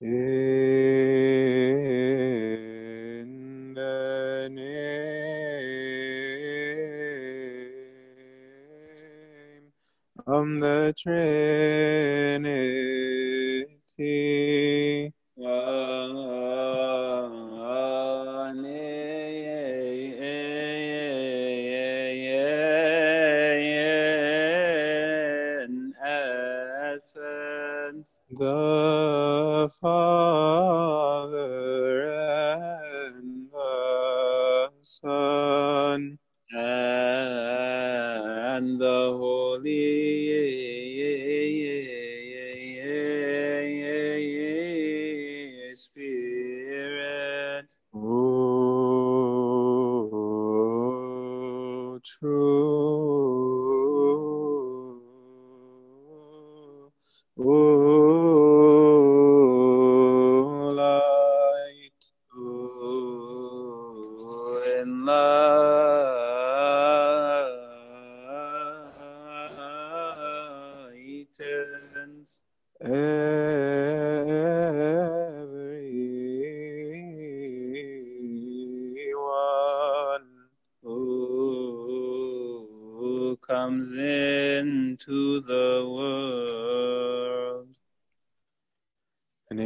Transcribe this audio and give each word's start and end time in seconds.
In 0.00 0.12
the 3.74 4.48
name 4.52 4.62
of 10.26 10.60
the 10.60 10.94
Trinity. 10.96 12.17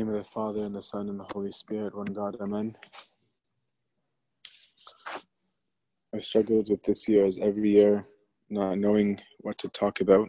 Name 0.02 0.08
of 0.08 0.16
the 0.16 0.24
Father, 0.24 0.64
and 0.64 0.74
the 0.74 0.82
Son, 0.82 1.08
and 1.08 1.20
the 1.20 1.28
Holy 1.32 1.52
Spirit, 1.52 1.96
one 1.96 2.06
God, 2.06 2.36
Amen. 2.40 2.74
I 6.12 6.18
struggled 6.18 6.68
with 6.68 6.82
this 6.82 7.06
year 7.06 7.24
as 7.24 7.38
every 7.38 7.70
year, 7.70 8.08
not 8.50 8.78
knowing 8.78 9.20
what 9.42 9.58
to 9.58 9.68
talk 9.68 10.00
about. 10.00 10.28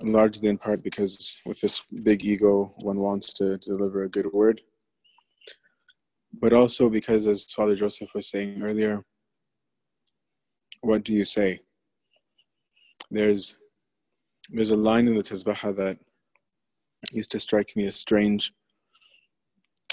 Largely 0.00 0.48
in 0.48 0.56
part 0.56 0.82
because 0.82 1.36
with 1.44 1.60
this 1.60 1.82
big 2.04 2.24
ego, 2.24 2.72
one 2.78 3.00
wants 3.00 3.34
to 3.34 3.58
deliver 3.58 4.04
a 4.04 4.08
good 4.08 4.32
word. 4.32 4.62
But 6.32 6.54
also 6.54 6.88
because, 6.88 7.26
as 7.26 7.44
Father 7.44 7.76
Joseph 7.76 8.14
was 8.14 8.30
saying 8.30 8.62
earlier, 8.62 9.04
what 10.80 11.04
do 11.04 11.12
you 11.12 11.26
say? 11.26 11.60
There's 13.10 13.56
there's 14.48 14.70
a 14.70 14.76
line 14.88 15.06
in 15.06 15.16
the 15.16 15.22
Tasbeha 15.22 15.76
that 15.76 15.98
used 17.12 17.30
to 17.32 17.40
strike 17.40 17.76
me 17.76 17.86
as 17.86 17.96
strange, 17.96 18.52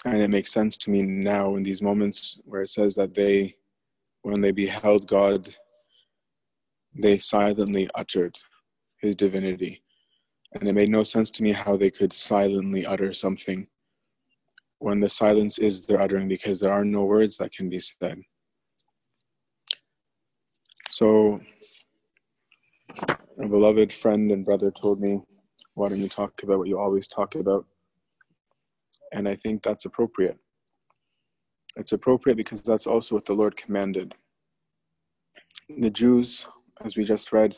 and 0.06 0.18
it 0.18 0.30
makes 0.30 0.52
sense 0.52 0.78
to 0.78 0.90
me 0.90 1.02
now 1.02 1.56
in 1.56 1.64
these 1.64 1.82
moments 1.82 2.40
where 2.46 2.62
it 2.62 2.70
says 2.70 2.96
that 2.96 3.14
they, 3.14 3.56
when 4.22 4.42
they 4.42 4.52
beheld 4.52 5.08
God, 5.08 5.50
they 6.96 7.18
silently 7.18 7.90
uttered 7.96 8.40
His 8.98 9.16
divinity, 9.16 9.84
and 10.54 10.68
it 10.68 10.74
made 10.74 10.90
no 10.90 11.04
sense 11.04 11.30
to 11.32 11.44
me 11.44 11.52
how 11.52 11.78
they 11.78 11.92
could 11.92 12.14
silently 12.14 12.86
utter 12.86 13.14
something 13.14 13.68
when 14.80 15.00
the 15.00 15.10
silence 15.10 15.58
is 15.58 15.86
their 15.86 16.02
uttering 16.02 16.28
because 16.28 16.60
there 16.60 16.72
are 16.72 16.86
no 16.86 17.06
words 17.06 17.38
that 17.38 17.52
can 17.52 17.70
be 17.70 17.80
said. 17.80 18.22
So, 20.90 21.42
a 23.38 23.48
beloved 23.48 23.94
friend 23.94 24.32
and 24.32 24.44
brother 24.44 24.72
told 24.72 25.02
me, 25.02 25.22
Why 25.80 25.88
don't 25.88 26.02
you 26.02 26.10
talk 26.10 26.44
about 26.44 26.60
what 26.60 26.68
you 26.68 26.78
always 26.78 27.08
talk 27.08 27.36
about? 27.36 27.66
And 29.14 29.30
I 29.30 29.36
think 29.36 29.64
that's 29.64 29.86
appropriate. 29.86 30.38
It's 31.78 31.94
appropriate 31.94 32.36
because 32.36 32.62
that's 32.62 32.86
also 32.86 33.16
what 33.16 33.26
the 33.26 33.34
Lord 33.34 33.56
commanded. 33.56 34.12
The 35.70 35.90
Jews, 35.90 36.46
as 36.84 36.98
we 36.98 37.06
just 37.06 37.32
read 37.32 37.56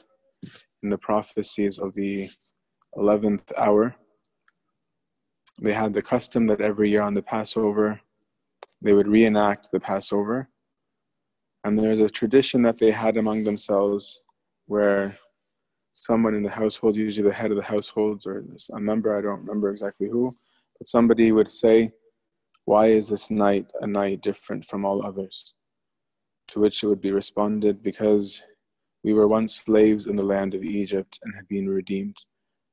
in 0.84 0.92
the 0.92 1.00
prophecies 1.00 1.80
of 1.80 1.96
the 1.96 2.30
11th 2.96 3.52
hour, 3.58 3.96
they 5.60 5.74
had 5.74 5.92
the 5.92 6.04
custom 6.04 6.46
that 6.46 6.62
every 6.62 6.92
year 6.92 7.02
on 7.02 7.16
the 7.16 7.24
Passover, 7.24 8.02
they 8.84 8.94
would 8.94 9.08
reenact 9.08 9.70
the 9.72 9.80
Passover. 9.80 10.48
And 11.64 11.76
there's 11.76 12.00
a 12.00 12.08
tradition 12.08 12.62
that 12.62 12.78
they 12.78 12.92
had 12.92 13.18
among 13.18 13.46
themselves 13.46 14.20
where 14.68 15.18
someone 16.02 16.34
in 16.34 16.42
the 16.42 16.50
household, 16.50 16.98
usually 16.98 17.30
the 17.30 17.34
head 17.34 17.52
of 17.52 17.58
the 17.58 17.64
households 17.64 18.26
or 18.26 18.44
a 18.74 18.80
member, 18.80 19.16
I 19.16 19.22
don't 19.22 19.42
remember 19.42 19.70
exactly 19.70 20.10
who, 20.10 20.32
but 20.80 20.88
somebody 20.88 21.32
would 21.32 21.52
say, 21.52 21.92
Why 22.66 22.88
is 22.88 23.08
this 23.08 23.30
night 23.30 23.68
a 23.82 23.88
night 23.88 24.22
different 24.22 24.66
from 24.66 24.84
all 24.84 25.06
others? 25.06 25.54
To 26.50 26.60
which 26.60 26.84
it 26.84 26.88
would 26.88 27.02
be 27.02 27.12
responded, 27.12 27.84
Because 27.84 28.42
we 29.04 29.14
were 29.14 29.28
once 29.28 29.56
slaves 29.56 30.08
in 30.08 30.16
the 30.16 30.26
land 30.26 30.56
of 30.56 30.64
Egypt 30.64 31.20
and 31.22 31.36
had 31.36 31.48
been 31.48 31.70
redeemed. 31.70 32.18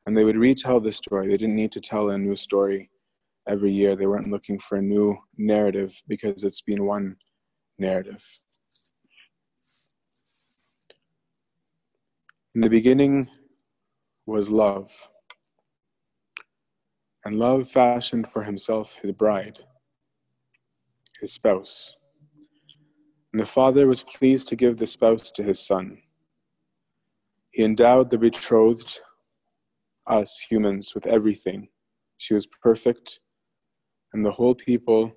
And 0.06 0.17
they 0.17 0.25
would 0.25 0.38
retell 0.38 0.81
the 0.81 0.91
story. 0.91 1.28
They 1.28 1.37
didn't 1.37 1.56
need 1.56 1.72
to 1.72 1.81
tell 1.81 2.09
a 2.09 2.17
new 2.17 2.34
story 2.34 2.91
every 3.47 3.72
year. 3.72 3.94
They 3.94 4.06
weren't 4.06 4.31
looking 4.31 4.59
for 4.59 4.78
a 4.78 4.83
new 4.83 5.19
narrative 5.37 6.03
because 6.09 6.44
it's 6.44 6.62
been 6.62 6.87
one 6.87 7.17
narrative. 7.78 8.25
In 12.59 12.63
the 12.63 12.71
beginning 12.71 13.29
was 14.27 14.51
love, 14.51 14.91
and 17.25 17.39
love 17.39 17.69
fashioned 17.69 18.27
for 18.27 18.43
himself 18.43 18.97
his 19.01 19.13
bride, 19.13 19.61
his 21.21 21.33
spouse. 21.33 21.95
And 23.33 23.39
the 23.39 23.47
Father 23.47 23.87
was 23.87 24.03
pleased 24.03 24.49
to 24.49 24.57
give 24.57 24.77
the 24.77 24.89
spouse 24.89 25.31
to 25.37 25.45
his 25.45 25.65
Son. 25.65 25.99
He 27.53 27.63
endowed 27.63 28.11
the 28.11 28.19
betrothed, 28.19 29.03
us 30.09 30.45
humans, 30.51 30.97
with 30.97 31.07
everything. 31.07 31.69
She 32.17 32.35
was 32.35 32.49
perfect, 32.61 33.21
and 34.13 34.25
the 34.25 34.33
whole 34.33 34.57
people 34.57 35.13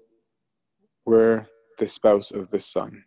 were 1.08 1.48
the 1.80 1.88
spouse 1.88 2.30
of 2.30 2.52
the 2.52 2.60
Son. 2.60 3.06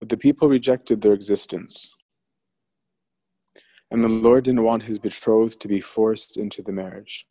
But 0.00 0.08
the 0.08 0.16
people 0.16 0.48
rejected 0.48 1.00
their 1.00 1.12
existence. 1.12 1.94
And 3.90 4.04
the 4.04 4.08
Lord 4.08 4.44
didn't 4.44 4.64
want 4.64 4.84
his 4.84 4.98
betrothed 4.98 5.60
to 5.60 5.68
be 5.68 5.80
forced 5.80 6.36
into 6.36 6.62
the 6.62 6.72
marriage. 6.72 7.26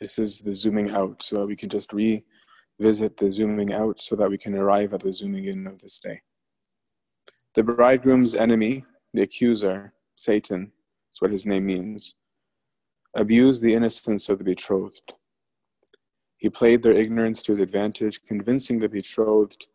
This 0.00 0.18
is 0.18 0.42
the 0.42 0.52
zooming 0.52 0.90
out, 0.90 1.22
so 1.22 1.36
that 1.36 1.46
we 1.46 1.56
can 1.56 1.68
just 1.68 1.92
revisit 1.92 3.16
the 3.16 3.30
zooming 3.30 3.72
out 3.72 4.00
so 4.00 4.14
that 4.16 4.30
we 4.30 4.38
can 4.38 4.54
arrive 4.54 4.92
at 4.94 5.00
the 5.00 5.12
zooming 5.12 5.46
in 5.46 5.66
of 5.66 5.80
this 5.80 5.98
day. 5.98 6.20
The 7.54 7.64
bridegroom's 7.64 8.34
enemy, 8.34 8.84
the 9.14 9.22
accuser, 9.22 9.94
Satan, 10.14 10.72
that's 11.08 11.22
what 11.22 11.30
his 11.30 11.46
name 11.46 11.66
means, 11.66 12.14
abused 13.14 13.62
the 13.62 13.74
innocence 13.74 14.28
of 14.28 14.38
the 14.38 14.44
betrothed. 14.44 15.14
He 16.36 16.50
played 16.50 16.82
their 16.82 16.92
ignorance 16.92 17.42
to 17.42 17.52
his 17.52 17.60
advantage, 17.60 18.22
convincing 18.24 18.78
the 18.78 18.90
betrothed 18.90 19.66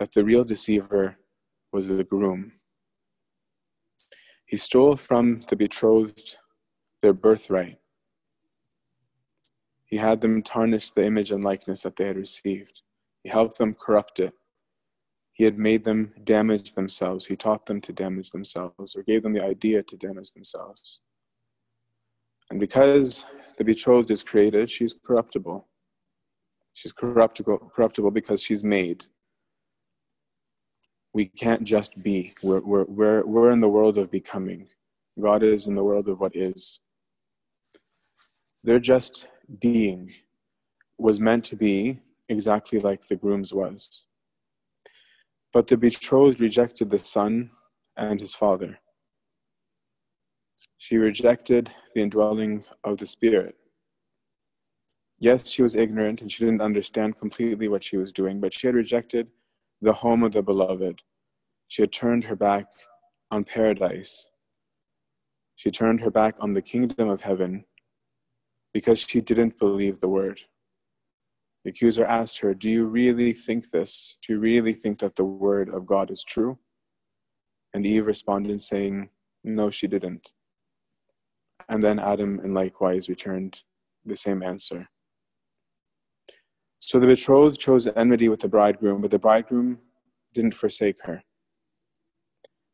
that 0.00 0.14
the 0.14 0.24
real 0.24 0.44
deceiver 0.44 1.18
was 1.72 1.88
the 1.88 2.02
groom. 2.02 2.52
He 4.46 4.56
stole 4.56 4.96
from 4.96 5.42
the 5.48 5.56
betrothed 5.56 6.36
their 7.02 7.12
birthright. 7.12 7.76
He 9.84 9.98
had 9.98 10.22
them 10.22 10.40
tarnish 10.40 10.90
the 10.90 11.04
image 11.04 11.30
and 11.30 11.44
likeness 11.44 11.82
that 11.82 11.96
they 11.96 12.06
had 12.06 12.16
received. 12.16 12.80
He 13.22 13.28
helped 13.28 13.58
them 13.58 13.74
corrupt 13.74 14.18
it. 14.18 14.32
He 15.32 15.44
had 15.44 15.58
made 15.58 15.84
them 15.84 16.14
damage 16.24 16.72
themselves. 16.72 17.26
He 17.26 17.36
taught 17.36 17.66
them 17.66 17.80
to 17.82 17.92
damage 17.92 18.30
themselves 18.30 18.96
or 18.96 19.02
gave 19.02 19.22
them 19.22 19.34
the 19.34 19.44
idea 19.44 19.82
to 19.82 19.96
damage 19.96 20.32
themselves. 20.32 21.00
And 22.50 22.58
because 22.58 23.24
the 23.58 23.64
betrothed 23.64 24.10
is 24.10 24.22
created, 24.22 24.70
she's 24.70 24.94
corruptible. 24.94 25.68
She's 26.72 26.92
corruptible, 26.92 27.70
corruptible 27.74 28.12
because 28.12 28.42
she's 28.42 28.64
made. 28.64 29.04
We 31.12 31.26
can't 31.26 31.64
just 31.64 32.02
be. 32.02 32.34
We're, 32.42 32.60
we're, 32.60 32.84
we're, 32.84 33.26
we're 33.26 33.50
in 33.50 33.60
the 33.60 33.68
world 33.68 33.98
of 33.98 34.10
becoming. 34.10 34.68
God 35.20 35.42
is 35.42 35.66
in 35.66 35.74
the 35.74 35.84
world 35.84 36.08
of 36.08 36.20
what 36.20 36.36
is. 36.36 36.80
Their 38.62 38.78
just 38.78 39.26
being 39.60 40.12
was 40.98 41.18
meant 41.18 41.44
to 41.46 41.56
be 41.56 41.98
exactly 42.28 42.78
like 42.78 43.06
the 43.06 43.16
groom's 43.16 43.52
was. 43.52 44.04
But 45.52 45.66
the 45.66 45.76
betrothed 45.76 46.40
rejected 46.40 46.90
the 46.90 46.98
son 46.98 47.50
and 47.96 48.20
his 48.20 48.34
father. 48.34 48.78
She 50.78 50.96
rejected 50.96 51.70
the 51.94 52.02
indwelling 52.02 52.64
of 52.84 52.98
the 52.98 53.06
Spirit. 53.06 53.56
Yes, 55.18 55.50
she 55.50 55.62
was 55.62 55.74
ignorant 55.74 56.22
and 56.22 56.30
she 56.30 56.44
didn't 56.44 56.62
understand 56.62 57.18
completely 57.18 57.68
what 57.68 57.84
she 57.84 57.96
was 57.96 58.12
doing, 58.12 58.40
but 58.40 58.54
she 58.54 58.66
had 58.66 58.74
rejected 58.74 59.28
the 59.80 59.92
home 59.92 60.22
of 60.22 60.32
the 60.32 60.42
beloved. 60.42 61.00
She 61.68 61.82
had 61.82 61.92
turned 61.92 62.24
her 62.24 62.36
back 62.36 62.66
on 63.30 63.44
paradise. 63.44 64.26
She 65.56 65.70
turned 65.70 66.00
her 66.00 66.10
back 66.10 66.36
on 66.40 66.52
the 66.52 66.62
kingdom 66.62 67.08
of 67.08 67.22
heaven 67.22 67.64
because 68.72 69.00
she 69.00 69.20
didn't 69.20 69.58
believe 69.58 70.00
the 70.00 70.08
word. 70.08 70.40
The 71.64 71.70
accuser 71.70 72.04
asked 72.04 72.40
her, 72.40 72.54
Do 72.54 72.70
you 72.70 72.86
really 72.86 73.32
think 73.32 73.70
this? 73.70 74.16
Do 74.26 74.34
you 74.34 74.40
really 74.40 74.72
think 74.72 74.98
that 74.98 75.16
the 75.16 75.24
word 75.24 75.68
of 75.68 75.86
God 75.86 76.10
is 76.10 76.24
true? 76.24 76.58
And 77.74 77.84
Eve 77.84 78.06
responded, 78.06 78.62
saying, 78.62 79.10
No, 79.44 79.70
she 79.70 79.86
didn't. 79.86 80.30
And 81.68 81.82
then 81.84 81.98
Adam, 81.98 82.40
in 82.40 82.54
likewise, 82.54 83.08
returned 83.08 83.62
the 84.04 84.16
same 84.16 84.42
answer. 84.42 84.88
So 86.80 86.98
the 86.98 87.06
betrothed 87.06 87.60
chose 87.60 87.86
enmity 87.86 88.28
with 88.28 88.40
the 88.40 88.48
bridegroom, 88.48 89.02
but 89.02 89.10
the 89.10 89.18
bridegroom 89.18 89.78
didn't 90.32 90.54
forsake 90.54 90.96
her. 91.04 91.22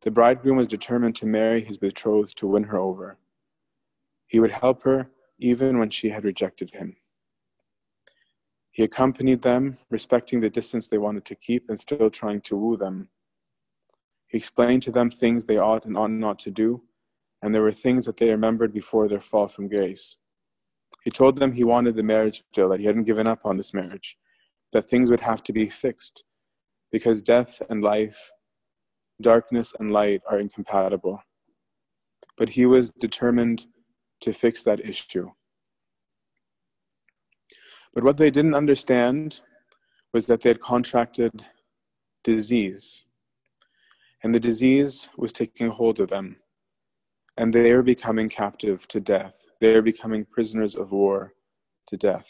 The 0.02 0.12
bridegroom 0.12 0.56
was 0.56 0.68
determined 0.68 1.16
to 1.16 1.26
marry 1.26 1.60
his 1.60 1.76
betrothed 1.76 2.38
to 2.38 2.46
win 2.46 2.64
her 2.64 2.78
over. 2.78 3.18
He 4.26 4.38
would 4.38 4.52
help 4.52 4.82
her 4.84 5.10
even 5.38 5.78
when 5.78 5.90
she 5.90 6.10
had 6.10 6.24
rejected 6.24 6.70
him. 6.70 6.94
He 8.70 8.84
accompanied 8.84 9.42
them, 9.42 9.76
respecting 9.90 10.40
the 10.40 10.50
distance 10.50 10.86
they 10.86 10.98
wanted 10.98 11.24
to 11.24 11.34
keep 11.34 11.68
and 11.68 11.80
still 11.80 12.08
trying 12.08 12.42
to 12.42 12.56
woo 12.56 12.76
them. 12.76 13.08
He 14.28 14.38
explained 14.38 14.82
to 14.84 14.90
them 14.90 15.08
things 15.08 15.46
they 15.46 15.58
ought 15.58 15.84
and 15.84 15.96
ought 15.96 16.10
not 16.10 16.38
to 16.40 16.50
do, 16.50 16.82
and 17.42 17.54
there 17.54 17.62
were 17.62 17.72
things 17.72 18.06
that 18.06 18.18
they 18.18 18.30
remembered 18.30 18.72
before 18.72 19.08
their 19.08 19.20
fall 19.20 19.48
from 19.48 19.68
grace. 19.68 20.16
He 21.06 21.12
told 21.12 21.38
them 21.38 21.52
he 21.52 21.62
wanted 21.62 21.94
the 21.94 22.02
marriage 22.02 22.42
still, 22.50 22.68
that 22.70 22.80
he 22.80 22.86
hadn't 22.86 23.04
given 23.04 23.28
up 23.28 23.42
on 23.44 23.56
this 23.56 23.72
marriage, 23.72 24.18
that 24.72 24.86
things 24.86 25.08
would 25.08 25.20
have 25.20 25.40
to 25.44 25.52
be 25.52 25.68
fixed, 25.68 26.24
because 26.90 27.22
death 27.22 27.62
and 27.70 27.80
life, 27.80 28.32
darkness 29.22 29.72
and 29.78 29.92
light 29.92 30.22
are 30.28 30.40
incompatible. 30.40 31.22
But 32.36 32.48
he 32.48 32.66
was 32.66 32.90
determined 32.90 33.66
to 34.22 34.32
fix 34.32 34.64
that 34.64 34.80
issue. 34.80 35.30
But 37.94 38.02
what 38.02 38.16
they 38.18 38.32
didn't 38.32 38.56
understand 38.56 39.42
was 40.12 40.26
that 40.26 40.40
they 40.40 40.50
had 40.50 40.58
contracted 40.58 41.44
disease. 42.24 43.04
And 44.24 44.34
the 44.34 44.40
disease 44.40 45.08
was 45.16 45.32
taking 45.32 45.68
hold 45.68 46.00
of 46.00 46.08
them. 46.08 46.38
And 47.36 47.52
they 47.52 47.72
are 47.72 47.82
becoming 47.82 48.28
captive 48.28 48.88
to 48.88 49.00
death. 49.00 49.46
They 49.60 49.74
are 49.74 49.82
becoming 49.82 50.24
prisoners 50.24 50.74
of 50.74 50.92
war 50.92 51.34
to 51.88 51.96
death. 51.96 52.26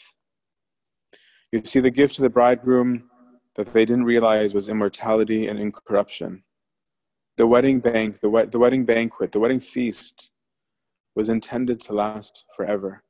You 1.51 1.61
see, 1.63 1.79
the 1.79 1.91
gift 1.91 2.15
to 2.15 2.21
the 2.21 2.29
bridegroom 2.29 3.09
that 3.55 3.67
they 3.67 3.85
didn't 3.85 4.03
realize 4.03 4.53
was 4.53 4.67
immortality 4.67 5.47
and 5.47 5.59
incorruption. 5.59 6.43
The 7.37 7.47
wedding 7.47 7.79
bank, 7.79 8.19
the, 8.19 8.29
wed- 8.29 8.51
the 8.51 8.59
wedding 8.59 8.85
banquet, 8.85 9.31
the 9.31 9.39
wedding 9.39 9.59
feast 9.59 10.29
was 11.15 11.29
intended 11.29 11.79
to 11.81 11.93
last 11.93 12.43
forever. 12.55 13.03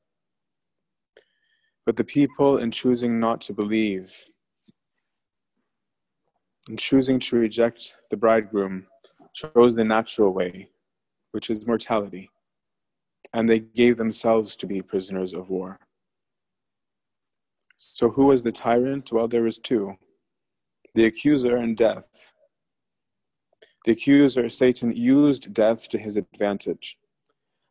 But 1.85 1.95
the 1.95 2.03
people, 2.03 2.57
in 2.57 2.71
choosing 2.71 3.19
not 3.19 3.41
to 3.41 3.53
believe, 3.53 4.13
in 6.69 6.77
choosing 6.77 7.19
to 7.21 7.37
reject 7.37 7.97
the 8.11 8.17
bridegroom, 8.17 8.87
chose 9.33 9.75
the 9.75 9.83
natural 9.83 10.33
way, 10.33 10.69
which 11.37 11.51
is 11.51 11.67
mortality, 11.67 12.31
and 13.31 13.47
they 13.47 13.59
gave 13.59 13.95
themselves 13.95 14.55
to 14.55 14.65
be 14.65 14.81
prisoners 14.81 15.35
of 15.35 15.51
war. 15.51 15.77
So, 17.77 18.09
who 18.09 18.25
was 18.25 18.41
the 18.41 18.51
tyrant? 18.51 19.11
Well, 19.11 19.27
there 19.27 19.43
was 19.43 19.59
two 19.59 19.97
the 20.95 21.05
accuser 21.05 21.55
and 21.55 21.77
death. 21.77 22.33
The 23.85 23.91
accuser, 23.91 24.49
Satan, 24.49 24.95
used 24.95 25.53
death 25.53 25.87
to 25.89 25.99
his 25.99 26.17
advantage. 26.17 26.97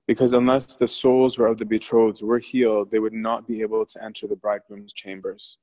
Because 0.06 0.32
unless 0.32 0.76
the 0.76 0.86
souls 0.86 1.36
were 1.36 1.48
of 1.48 1.58
the 1.58 1.66
betrothed 1.66 2.22
were 2.22 2.38
healed, 2.38 2.92
they 2.92 3.00
would 3.00 3.12
not 3.12 3.48
be 3.48 3.62
able 3.62 3.84
to 3.84 4.04
enter 4.04 4.28
the 4.28 4.36
bridegroom's 4.36 4.92
chambers. 4.92 5.58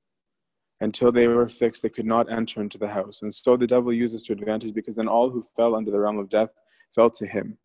Until 0.82 1.14
they 1.14 1.30
were 1.30 1.48
fixed, 1.48 1.84
they 1.84 1.96
could 1.98 2.06
not 2.06 2.30
enter 2.30 2.60
into 2.60 2.78
the 2.78 2.90
house. 2.90 3.22
And 3.22 3.34
so 3.34 3.56
the 3.56 3.66
devil 3.66 3.94
uses 3.94 4.24
to 4.24 4.34
advantage 4.34 4.74
because 4.74 4.98
then 4.98 5.08
all 5.08 5.30
who 5.30 5.42
fell 5.56 5.74
under 5.74 5.90
the 5.90 6.00
realm 6.02 6.18
of 6.18 6.28
death 6.28 6.50
fell 6.94 7.10
to 7.10 7.26
him. 7.26 7.58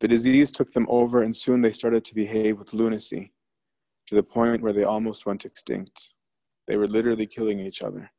The 0.00 0.08
disease 0.08 0.50
took 0.50 0.72
them 0.72 0.86
over, 0.88 1.22
and 1.22 1.34
soon 1.34 1.62
they 1.62 1.70
started 1.70 2.04
to 2.04 2.14
behave 2.14 2.58
with 2.58 2.74
lunacy 2.74 3.32
to 4.06 4.14
the 4.14 4.22
point 4.22 4.62
where 4.62 4.72
they 4.72 4.84
almost 4.84 5.24
went 5.24 5.44
extinct. 5.44 6.10
They 6.66 6.76
were 6.76 6.86
literally 6.86 7.26
killing 7.26 7.60
each 7.60 7.82
other. 7.82 8.10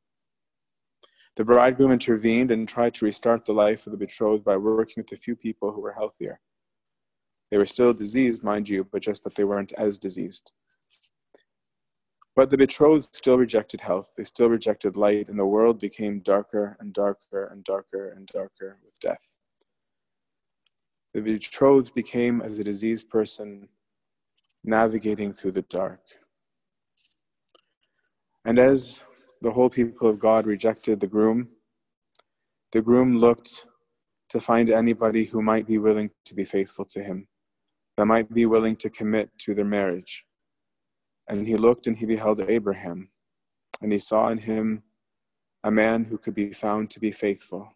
The 1.35 1.45
bridegroom 1.45 1.91
intervened 1.91 2.49
and 2.49 2.67
tried 2.67 2.93
to 2.95 3.05
restart 3.05 3.45
the 3.45 3.53
life 3.53 3.85
of 3.85 3.91
the 3.91 3.97
betrothed 3.97 4.45
by 4.45 4.55
working 4.55 5.03
with 5.03 5.11
a 5.11 5.21
few 5.21 5.35
people 5.35 5.73
who 5.73 5.81
were 5.81 5.93
healthier. 5.93 6.39
They 7.51 7.57
were 7.57 7.65
still 7.65 7.93
diseased, 7.93 8.43
mind 8.43 8.69
you, 8.69 8.85
but 8.85 9.01
just 9.01 9.23
that 9.23 9.35
they 9.35 9.43
weren't 9.43 9.73
as 9.73 9.97
diseased. 9.97 10.51
But 12.35 12.49
the 12.49 12.57
betrothed 12.57 13.13
still 13.13 13.37
rejected 13.37 13.81
health. 13.81 14.13
They 14.15 14.23
still 14.23 14.49
rejected 14.49 14.97
light, 14.97 15.29
and 15.29 15.37
the 15.37 15.45
world 15.45 15.79
became 15.79 16.19
darker 16.19 16.77
and 16.79 16.93
darker 16.93 17.45
and 17.45 17.63
darker 17.63 18.09
and 18.09 18.27
darker 18.27 18.77
with 18.83 18.99
death. 18.99 19.34
The 21.15 21.21
betrothed 21.21 21.93
became 21.95 22.41
as 22.41 22.59
a 22.59 22.63
diseased 22.65 23.09
person 23.09 23.69
navigating 24.65 25.31
through 25.31 25.53
the 25.53 25.61
dark. 25.61 26.01
And 28.43 28.59
as 28.59 29.01
the 29.41 29.51
whole 29.51 29.69
people 29.69 30.09
of 30.09 30.19
God 30.19 30.45
rejected 30.45 30.99
the 30.99 31.07
groom, 31.07 31.51
the 32.73 32.81
groom 32.81 33.17
looked 33.17 33.65
to 34.27 34.41
find 34.41 34.69
anybody 34.69 35.23
who 35.23 35.41
might 35.41 35.65
be 35.65 35.77
willing 35.77 36.11
to 36.25 36.35
be 36.35 36.43
faithful 36.43 36.83
to 36.83 37.01
him 37.01 37.29
that 37.95 38.07
might 38.07 38.33
be 38.33 38.45
willing 38.45 38.75
to 38.75 38.89
commit 38.89 39.29
to 39.37 39.55
their 39.55 39.63
marriage. 39.63 40.25
And 41.29 41.47
he 41.47 41.55
looked 41.55 41.87
and 41.87 41.95
he 41.95 42.05
beheld 42.05 42.41
Abraham, 42.41 43.09
and 43.81 43.93
he 43.93 43.99
saw 43.99 44.27
in 44.27 44.39
him 44.39 44.83
a 45.63 45.71
man 45.71 46.03
who 46.03 46.17
could 46.17 46.35
be 46.35 46.51
found 46.51 46.89
to 46.89 46.99
be 46.99 47.11
faithful, 47.11 47.71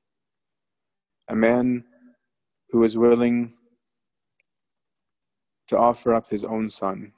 a 1.29 1.35
man 1.37 1.85
who 2.71 2.79
was 2.79 2.97
willing 2.97 3.53
to 5.67 5.77
offer 5.77 6.13
up 6.13 6.29
his 6.29 6.43
own 6.43 6.69
son, 6.69 7.13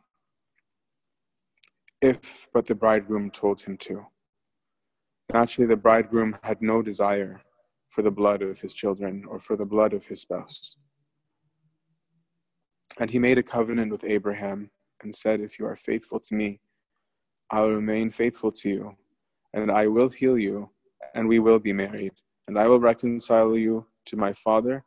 if 2.02 2.48
but 2.54 2.66
the 2.66 2.76
bridegroom 2.76 3.30
told 3.30 3.62
him 3.62 3.78
to. 3.78 4.06
Naturally, 5.32 5.68
the 5.68 5.78
bridegroom 5.78 6.38
had 6.44 6.62
no 6.62 6.82
desire 6.82 7.42
for 7.90 8.02
the 8.02 8.12
blood 8.12 8.42
of 8.42 8.60
his 8.60 8.74
children 8.74 9.24
or 9.28 9.40
for 9.40 9.56
the 9.56 9.66
blood 9.66 9.94
of 9.94 10.08
his 10.08 10.22
spouse. 10.22 10.76
And 13.00 13.10
he 13.10 13.20
made 13.20 13.38
a 13.38 13.44
covenant 13.44 13.92
with 13.92 14.04
Abraham 14.04 14.72
and 15.02 15.16
said, 15.16 15.40
If 15.40 15.60
you 15.60 15.66
are 15.66 15.76
faithful 15.76 16.20
to 16.20 16.36
me, 16.36 16.60
I 17.50 17.62
will 17.62 17.76
remain 17.76 18.10
faithful 18.10 18.52
to 18.54 18.70
you, 18.70 18.98
and 19.54 19.72
I 19.72 19.88
will 19.88 20.10
heal 20.10 20.38
you, 20.38 20.70
and 21.14 21.28
we 21.28 21.40
will 21.40 21.60
be 21.60 21.74
married, 21.74 22.14
and 22.48 22.58
I 22.58 22.68
will 22.68 22.80
reconcile 22.80 23.58
you 23.58 23.88
to 24.06 24.18
my 24.18 24.34
Father 24.34 24.86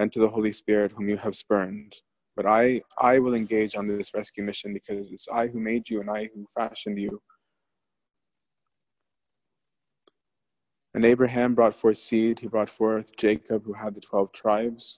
and 0.00 0.10
to 0.10 0.18
the 0.18 0.30
Holy 0.30 0.50
Spirit, 0.50 0.92
whom 0.92 1.10
you 1.10 1.18
have 1.18 1.36
spurned. 1.36 1.94
But 2.34 2.46
I, 2.46 2.80
I 2.98 3.18
will 3.18 3.34
engage 3.34 3.76
on 3.76 3.86
this 3.86 4.14
rescue 4.14 4.42
mission 4.42 4.72
because 4.72 5.12
it's 5.12 5.28
I 5.28 5.48
who 5.48 5.60
made 5.60 5.90
you 5.90 6.00
and 6.00 6.08
I 6.08 6.30
who 6.34 6.46
fashioned 6.54 6.98
you. 6.98 7.20
And 10.94 11.04
Abraham 11.04 11.54
brought 11.54 11.74
forth 11.74 11.98
seed. 11.98 12.40
He 12.40 12.48
brought 12.48 12.70
forth 12.70 13.14
Jacob, 13.18 13.66
who 13.66 13.74
had 13.74 13.94
the 13.94 14.00
12 14.00 14.32
tribes. 14.32 14.96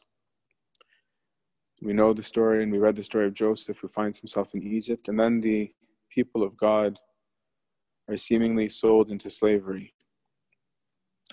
We 1.83 1.95
know 1.95 2.13
the 2.13 2.23
story 2.23 2.63
and 2.63 2.71
we 2.71 2.79
read 2.79 2.95
the 2.95 3.03
story 3.03 3.27
of 3.27 3.35
Joseph 3.35 3.81
who 3.81 3.89
finds 3.89 4.21
himself 4.21 4.55
in 4.55 4.63
Egypt, 4.63 5.09
and 5.09 5.19
then 5.19 5.41
the 5.41 5.73
people 6.11 6.45
of 6.45 6.57
God 6.57 7.01
are 8.09 8.17
seemingly 8.17 8.69
sold 8.69 9.11
into 9.11 9.29
slavery. 9.31 9.95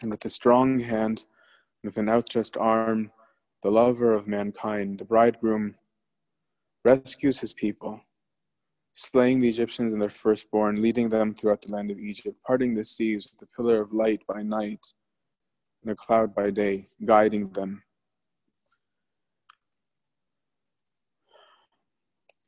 And 0.01 0.09
with 0.09 0.25
a 0.25 0.29
strong 0.29 0.79
hand, 0.79 1.25
with 1.83 1.99
an 1.99 2.09
outstretched 2.09 2.57
arm, 2.57 3.11
the 3.63 3.71
lover 3.71 4.13
of 4.13 4.27
mankind, 4.27 4.99
the 4.99 5.05
bridegroom, 5.05 5.75
rescues 6.85 7.39
his 7.39 7.53
people, 7.53 8.01
slaying 8.93 9.39
the 9.39 9.49
Egyptians 9.49 9.93
and 9.93 10.01
their 10.01 10.09
firstborn, 10.09 10.81
leading 10.81 11.09
them 11.09 11.33
throughout 11.33 11.61
the 11.61 11.73
land 11.73 11.91
of 11.91 11.99
Egypt, 11.99 12.37
parting 12.45 12.73
the 12.73 12.83
seas 12.83 13.31
with 13.31 13.47
a 13.49 13.57
pillar 13.57 13.81
of 13.81 13.93
light 13.93 14.21
by 14.27 14.41
night 14.41 14.85
and 15.83 15.91
a 15.91 15.95
cloud 15.95 16.33
by 16.33 16.49
day, 16.49 16.87
guiding 17.05 17.49
them 17.49 17.83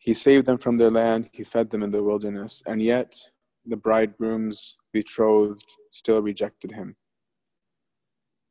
He 0.01 0.15
saved 0.15 0.48
them 0.48 0.58
from 0.58 0.77
their 0.77 0.89
land, 0.89 1.30
he 1.32 1.44
fed 1.44 1.70
them 1.70 1.84
in 1.84 1.91
the 1.91 2.01
wilderness, 2.01 2.63
and 2.65 2.82
yet 2.82 3.15
the 3.63 3.75
bridegroom's 3.75 4.75
betrothed 4.91 5.70
still 5.91 6.20
rejected 6.24 6.72
him. 6.72 6.96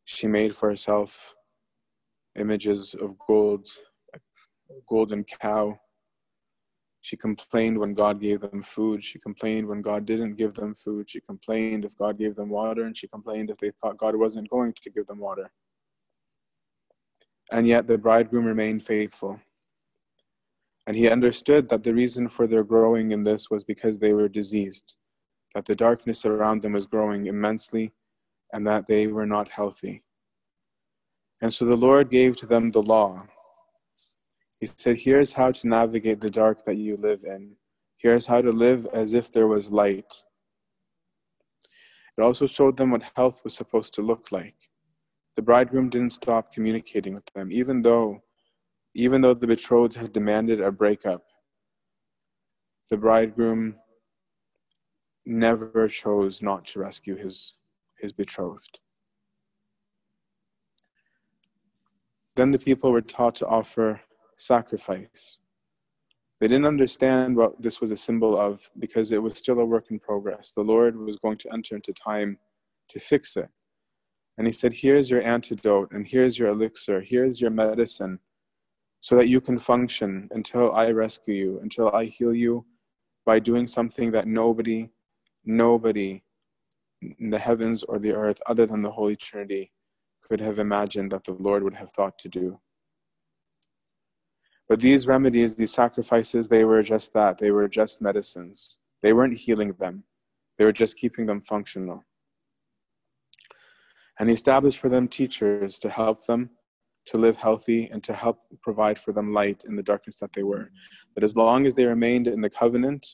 She 0.05 0.29
made 0.29 0.55
for 0.55 0.69
herself 0.69 1.35
images 2.38 2.94
of 3.00 3.16
gold, 3.26 3.66
golden 4.88 5.25
cow. 5.25 5.78
She 7.02 7.16
complained 7.16 7.78
when 7.78 7.94
God 7.94 8.20
gave 8.20 8.42
them 8.42 8.62
food. 8.62 9.02
She 9.02 9.18
complained 9.18 9.66
when 9.66 9.80
God 9.80 10.04
didn't 10.04 10.34
give 10.34 10.54
them 10.54 10.75
food. 10.75 11.08
She 11.08 11.20
complained 11.20 11.84
if 11.84 11.96
God 11.96 12.18
gave 12.18 12.37
them 12.37 12.50
water, 12.50 12.84
and 12.84 12.96
she 12.96 13.08
complained 13.08 13.50
if 13.50 13.56
they 13.56 13.70
thought 13.80 13.96
God 13.96 14.16
wasn't 14.16 14.50
going 14.50 14.75
to 14.82 14.90
give 14.90 15.06
them 15.06 15.18
water. 15.18 15.50
And 17.50 17.66
yet 17.66 17.87
the 17.87 17.99
bridegroom 17.99 18.44
remained 18.44 18.82
faithful. 18.82 19.40
And 20.87 20.96
he 20.96 21.08
understood 21.08 21.68
that 21.68 21.82
the 21.82 21.94
reason 21.94 22.28
for 22.28 22.46
their 22.46 22.64
growing 22.64 23.12
in 23.12 23.22
this 23.22 23.50
was 23.50 23.64
because 23.64 23.99
they 23.99 24.12
were 24.12 24.28
diseased, 24.28 24.96
that 25.54 25.64
the 25.64 25.76
darkness 25.76 26.25
around 26.25 26.62
them 26.62 26.72
was 26.72 26.87
growing 26.87 27.26
immensely, 27.26 27.92
and 28.52 28.66
that 28.66 28.87
they 28.87 29.06
were 29.06 29.26
not 29.26 29.49
healthy. 29.49 30.02
And 31.40 31.52
so 31.52 31.64
the 31.64 31.76
Lord 31.76 32.11
gave 32.11 32.37
to 32.37 32.47
them 32.47 32.70
the 32.70 32.82
law. 32.82 33.26
He 34.61 34.68
said, 34.76 34.99
Here's 34.99 35.32
how 35.32 35.52
to 35.52 35.68
navigate 35.68 36.20
the 36.20 36.30
dark 36.30 36.64
that 36.66 36.76
you 36.76 36.97
live 36.97 37.25
in. 37.25 37.56
Here's 37.97 38.26
how 38.26 38.42
to 38.42 38.50
live 38.50 38.87
as 38.92 39.14
if 39.14 39.32
there 39.32 39.47
was 39.47 39.73
light. 39.73 40.23
It 42.18 42.23
also 42.23 42.47
showed 42.47 42.76
them 42.76 42.90
what 42.90 43.12
health 43.16 43.42
was 43.44 43.54
supposed 43.54 43.94
to 43.94 44.02
look 44.02 44.30
like. 44.32 44.56
The 45.37 45.42
bridegroom 45.42 45.88
didn't 45.88 46.11
stop 46.11 46.52
communicating 46.52 47.14
with 47.14 47.25
them, 47.35 47.50
even 47.50 47.82
though 47.82 48.23
even 48.94 49.20
though 49.20 49.35
the 49.35 49.47
betrothed 49.47 49.97
had 49.97 50.12
demanded 50.12 50.61
a 50.61 50.73
breakup, 50.73 51.23
the 52.90 52.97
bridegroom 52.97 53.76
never 55.25 55.87
chose 55.87 56.42
not 56.42 56.64
to 56.66 56.80
rescue 56.80 57.16
his, 57.16 57.54
his 58.00 58.12
betrothed. 58.12 58.80
Then 62.37 62.52
the 62.52 62.58
people 62.58 62.92
were 62.92 63.00
taught 63.00 63.34
to 63.37 63.46
offer 63.46 64.02
sacrifice. 64.37 65.38
They 66.38 66.49
didn't 66.49 66.66
understand 66.66 67.37
what 67.37 67.60
this 67.60 67.80
was 67.80 67.90
a 67.90 67.96
symbol 67.96 68.38
of 68.38 68.70
because 68.78 69.12
it 69.12 69.22
was 69.22 69.37
still 69.37 69.58
a 69.58 69.64
work 69.64 69.90
in 69.90 69.99
progress. 69.99 70.52
The 70.52 70.62
Lord 70.62 70.96
was 70.96 71.18
going 71.18 71.37
to 71.38 71.52
enter 71.52 71.76
into 71.76 71.92
time 71.92 72.38
to 72.88 72.99
fix 72.99 73.37
it. 73.37 73.50
And 74.38 74.46
He 74.46 74.52
said, 74.52 74.75
Here's 74.76 75.10
your 75.10 75.22
antidote, 75.22 75.92
and 75.92 76.06
here's 76.06 76.38
your 76.38 76.49
elixir, 76.49 77.02
here's 77.02 77.40
your 77.40 77.50
medicine 77.50 78.20
so 79.00 79.16
that 79.16 79.28
you 79.28 79.40
can 79.40 79.58
function 79.58 80.28
until 80.30 80.72
I 80.72 80.90
rescue 80.90 81.34
you, 81.34 81.60
until 81.60 81.90
I 81.90 82.04
heal 82.04 82.34
you 82.34 82.66
by 83.25 83.38
doing 83.38 83.66
something 83.66 84.12
that 84.12 84.26
nobody, 84.26 84.90
nobody 85.44 86.22
in 87.18 87.30
the 87.30 87.38
heavens 87.38 87.82
or 87.82 87.99
the 87.99 88.12
earth, 88.12 88.40
other 88.46 88.66
than 88.66 88.82
the 88.82 88.92
Holy 88.92 89.16
Trinity, 89.16 89.72
could 90.28 90.40
have 90.40 90.58
imagined 90.58 91.12
that 91.12 91.24
the 91.24 91.34
Lord 91.34 91.62
would 91.62 91.74
have 91.74 91.90
thought 91.92 92.18
to 92.20 92.28
do. 92.28 92.60
But 94.68 94.80
these 94.80 95.06
remedies, 95.06 95.56
these 95.56 95.72
sacrifices, 95.72 96.48
they 96.48 96.64
were 96.64 96.82
just 96.82 97.12
that. 97.14 97.38
They 97.38 97.50
were 97.50 97.68
just 97.68 98.00
medicines. 98.00 98.78
They 99.02 99.12
weren't 99.12 99.36
healing 99.36 99.74
them, 99.78 100.04
they 100.58 100.64
were 100.64 100.72
just 100.72 100.96
keeping 100.96 101.26
them 101.26 101.40
functional. 101.40 102.04
And 104.18 104.28
he 104.28 104.34
established 104.34 104.78
for 104.78 104.90
them 104.90 105.08
teachers 105.08 105.78
to 105.78 105.88
help 105.88 106.26
them 106.26 106.50
to 107.06 107.18
live 107.18 107.38
healthy 107.38 107.88
and 107.90 108.04
to 108.04 108.12
help 108.12 108.38
provide 108.62 108.98
for 108.98 109.12
them 109.12 109.32
light 109.32 109.64
in 109.66 109.76
the 109.76 109.82
darkness 109.82 110.16
that 110.16 110.34
they 110.34 110.42
were. 110.42 110.70
That 111.14 111.24
as 111.24 111.34
long 111.34 111.66
as 111.66 111.74
they 111.74 111.86
remained 111.86 112.28
in 112.28 112.40
the 112.40 112.50
covenant, 112.50 113.06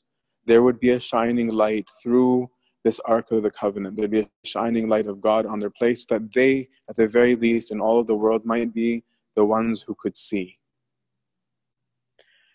there 0.44 0.62
would 0.62 0.80
be 0.80 0.90
a 0.90 1.00
shining 1.00 1.48
light 1.48 1.88
through 2.02 2.50
this 2.86 3.00
ark 3.00 3.32
of 3.32 3.42
the 3.42 3.50
covenant. 3.50 3.96
There'd 3.96 4.12
be 4.12 4.20
a 4.20 4.28
shining 4.44 4.88
light 4.88 5.08
of 5.08 5.20
God 5.20 5.44
on 5.44 5.58
their 5.58 5.70
place 5.70 6.06
that 6.06 6.32
they, 6.32 6.68
at 6.88 6.94
the 6.94 7.08
very 7.08 7.34
least, 7.34 7.72
in 7.72 7.80
all 7.80 7.98
of 7.98 8.06
the 8.06 8.14
world, 8.14 8.44
might 8.44 8.72
be 8.72 9.02
the 9.34 9.44
ones 9.44 9.82
who 9.82 9.96
could 9.98 10.16
see. 10.16 10.58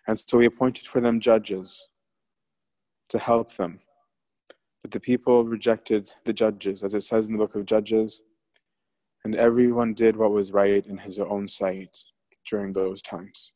And 0.08 0.18
so 0.18 0.40
he 0.40 0.46
appointed 0.46 0.88
for 0.88 1.02
them 1.02 1.20
judges 1.20 1.90
to 3.10 3.20
help 3.20 3.52
them. 3.58 3.80
But 4.82 4.92
the 4.92 5.02
people 5.02 5.44
rejected 5.44 6.10
the 6.24 6.32
judges, 6.32 6.82
as 6.86 6.94
it 6.94 7.04
says 7.04 7.28
in 7.28 7.34
the 7.34 7.38
book 7.38 7.56
of 7.56 7.66
Judges 7.66 8.22
and 9.26 9.36
everyone 9.36 9.94
did 9.94 10.16
what 10.16 10.32
was 10.32 10.54
right 10.54 10.86
in 10.86 10.98
his 10.98 11.20
own 11.20 11.48
sight 11.48 11.98
during 12.50 12.72
those 12.72 13.02
times. 13.02 13.54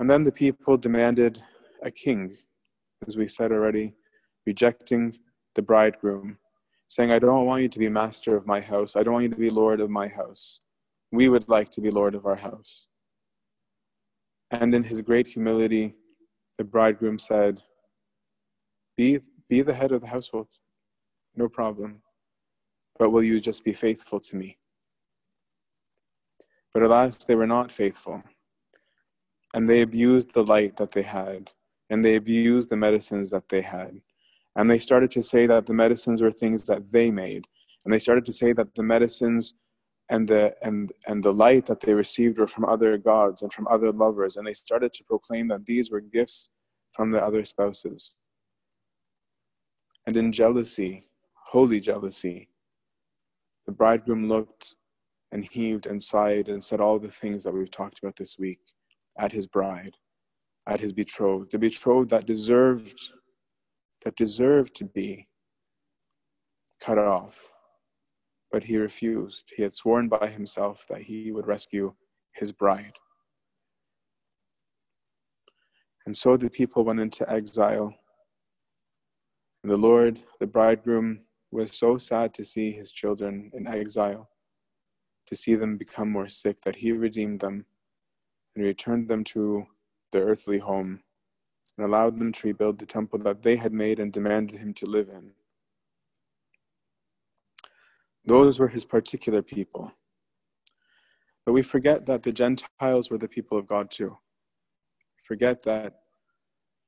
And 0.00 0.10
then 0.10 0.24
the 0.24 0.32
people 0.32 0.78
demanded 0.78 1.40
a 1.82 1.90
king, 1.90 2.36
as 3.06 3.18
we 3.18 3.28
said 3.28 3.52
already, 3.52 3.94
rejecting 4.46 5.14
the 5.54 5.62
bridegroom, 5.62 6.38
saying, 6.88 7.10
I 7.10 7.18
don't 7.18 7.46
want 7.46 7.62
you 7.62 7.68
to 7.68 7.78
be 7.78 7.88
master 7.88 8.36
of 8.36 8.46
my 8.46 8.60
house. 8.60 8.96
I 8.96 9.02
don't 9.02 9.14
want 9.14 9.24
you 9.24 9.30
to 9.30 9.36
be 9.36 9.50
lord 9.50 9.80
of 9.80 9.90
my 9.90 10.08
house. 10.08 10.60
We 11.10 11.28
would 11.28 11.48
like 11.48 11.70
to 11.70 11.80
be 11.80 11.90
lord 11.90 12.14
of 12.14 12.26
our 12.26 12.36
house. 12.36 12.88
And 14.50 14.74
in 14.74 14.82
his 14.82 15.00
great 15.00 15.26
humility, 15.26 15.94
the 16.58 16.64
bridegroom 16.64 17.18
said, 17.18 17.62
Be, 18.96 19.20
be 19.48 19.62
the 19.62 19.74
head 19.74 19.92
of 19.92 20.00
the 20.00 20.08
household, 20.08 20.48
no 21.34 21.48
problem 21.48 22.02
but 22.98 23.10
will 23.10 23.22
you 23.22 23.40
just 23.40 23.64
be 23.64 23.72
faithful 23.72 24.20
to 24.20 24.36
me? 24.36 24.58
But 26.72 26.82
alas, 26.82 27.16
they 27.24 27.34
were 27.34 27.46
not 27.46 27.72
faithful. 27.72 28.22
And 29.52 29.68
they 29.68 29.82
abused 29.82 30.34
the 30.34 30.44
light 30.44 30.76
that 30.76 30.92
they 30.92 31.02
had, 31.02 31.52
and 31.88 32.04
they 32.04 32.16
abused 32.16 32.70
the 32.70 32.76
medicines 32.76 33.30
that 33.30 33.48
they 33.48 33.62
had. 33.62 34.00
And 34.56 34.70
they 34.70 34.78
started 34.78 35.10
to 35.12 35.22
say 35.22 35.46
that 35.46 35.66
the 35.66 35.74
medicines 35.74 36.22
were 36.22 36.30
things 36.30 36.66
that 36.66 36.92
they 36.92 37.10
made. 37.10 37.46
And 37.84 37.92
they 37.92 37.98
started 37.98 38.24
to 38.26 38.32
say 38.32 38.52
that 38.52 38.74
the 38.74 38.82
medicines 38.82 39.54
and 40.10 40.28
the 40.28 40.54
and 40.62 40.92
and 41.06 41.24
the 41.24 41.32
light 41.32 41.66
that 41.66 41.80
they 41.80 41.94
received 41.94 42.38
were 42.38 42.46
from 42.46 42.66
other 42.66 42.96
gods 42.98 43.42
and 43.42 43.52
from 43.52 43.66
other 43.68 43.90
lovers. 43.90 44.36
And 44.36 44.46
they 44.46 44.52
started 44.52 44.92
to 44.94 45.04
proclaim 45.04 45.48
that 45.48 45.66
these 45.66 45.90
were 45.90 46.00
gifts 46.00 46.50
from 46.92 47.10
their 47.10 47.24
other 47.24 47.44
spouses. 47.44 48.16
And 50.06 50.16
in 50.16 50.32
jealousy, 50.32 51.04
holy 51.46 51.80
jealousy, 51.80 52.48
the 53.66 53.72
bridegroom 53.72 54.28
looked 54.28 54.74
and 55.32 55.44
heaved 55.50 55.86
and 55.86 56.02
sighed 56.02 56.48
and 56.48 56.62
said 56.62 56.80
all 56.80 56.98
the 56.98 57.08
things 57.08 57.42
that 57.42 57.54
we've 57.54 57.70
talked 57.70 57.98
about 57.98 58.16
this 58.16 58.38
week 58.38 58.60
at 59.18 59.32
his 59.32 59.46
bride, 59.46 59.96
at 60.66 60.80
his 60.80 60.92
betrothed, 60.92 61.50
the 61.50 61.58
betrothed 61.58 62.10
that 62.10 62.26
deserved 62.26 63.00
that 64.04 64.16
deserved 64.16 64.74
to 64.76 64.84
be 64.84 65.28
cut 66.80 66.98
off. 66.98 67.50
But 68.52 68.64
he 68.64 68.76
refused. 68.76 69.52
He 69.56 69.62
had 69.62 69.72
sworn 69.72 70.08
by 70.08 70.28
himself 70.28 70.86
that 70.88 71.02
he 71.02 71.32
would 71.32 71.46
rescue 71.46 71.94
his 72.32 72.52
bride. 72.52 72.98
And 76.06 76.16
so 76.16 76.36
the 76.36 76.50
people 76.50 76.84
went 76.84 77.00
into 77.00 77.28
exile. 77.28 77.94
And 79.62 79.72
the 79.72 79.78
Lord, 79.78 80.18
the 80.38 80.46
bridegroom, 80.46 81.20
was 81.50 81.72
so 81.72 81.96
sad 81.96 82.34
to 82.34 82.44
see 82.44 82.72
his 82.72 82.92
children 82.92 83.50
in 83.54 83.66
exile, 83.66 84.28
to 85.26 85.36
see 85.36 85.54
them 85.54 85.78
become 85.78 86.10
more 86.10 86.28
sick, 86.28 86.60
that 86.62 86.76
he 86.76 86.92
redeemed 86.92 87.40
them 87.40 87.64
and 88.54 88.64
returned 88.64 89.08
them 89.08 89.24
to 89.24 89.64
their 90.12 90.24
earthly 90.24 90.58
home 90.58 91.00
and 91.76 91.86
allowed 91.86 92.18
them 92.18 92.32
to 92.32 92.46
rebuild 92.46 92.78
the 92.78 92.86
temple 92.86 93.18
that 93.20 93.42
they 93.42 93.56
had 93.56 93.72
made 93.72 93.98
and 93.98 94.12
demanded 94.12 94.58
him 94.58 94.72
to 94.74 94.86
live 94.86 95.08
in. 95.08 95.32
Those 98.24 98.58
were 98.58 98.68
his 98.68 98.84
particular 98.84 99.42
people. 99.42 99.92
But 101.44 101.52
we 101.52 101.62
forget 101.62 102.06
that 102.06 102.22
the 102.22 102.32
Gentiles 102.32 103.10
were 103.10 103.18
the 103.18 103.28
people 103.28 103.58
of 103.58 103.66
God 103.66 103.90
too. 103.90 104.16
Forget 105.22 105.62
that 105.64 106.00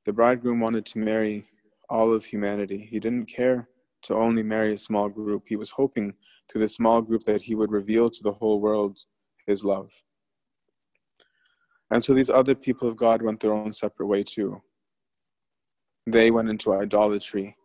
the 0.05 0.13
bridegroom 0.13 0.59
wanted 0.59 0.85
to 0.87 0.99
marry 0.99 1.45
all 1.89 2.13
of 2.13 2.25
humanity. 2.25 2.87
He 2.89 2.99
didn't 2.99 3.27
care 3.27 3.69
to 4.03 4.15
only 4.15 4.43
marry 4.43 4.73
a 4.73 4.77
small 4.77 5.09
group. 5.09 5.43
He 5.47 5.55
was 5.55 5.71
hoping 5.71 6.13
to 6.49 6.59
the 6.59 6.69
small 6.69 7.01
group 7.01 7.23
that 7.23 7.43
he 7.43 7.55
would 7.55 7.71
reveal 7.71 8.09
to 8.09 8.23
the 8.23 8.33
whole 8.33 8.59
world 8.59 8.99
his 9.45 9.63
love. 9.63 9.91
And 11.89 12.03
so 12.03 12.13
these 12.13 12.29
other 12.29 12.55
people 12.55 12.87
of 12.87 12.97
God 12.97 13.21
went 13.21 13.39
their 13.39 13.53
own 13.53 13.73
separate 13.73 14.07
way 14.07 14.23
too. 14.23 14.61
They 16.07 16.31
went 16.31 16.47
into 16.47 16.73
idolatry. 16.73 17.57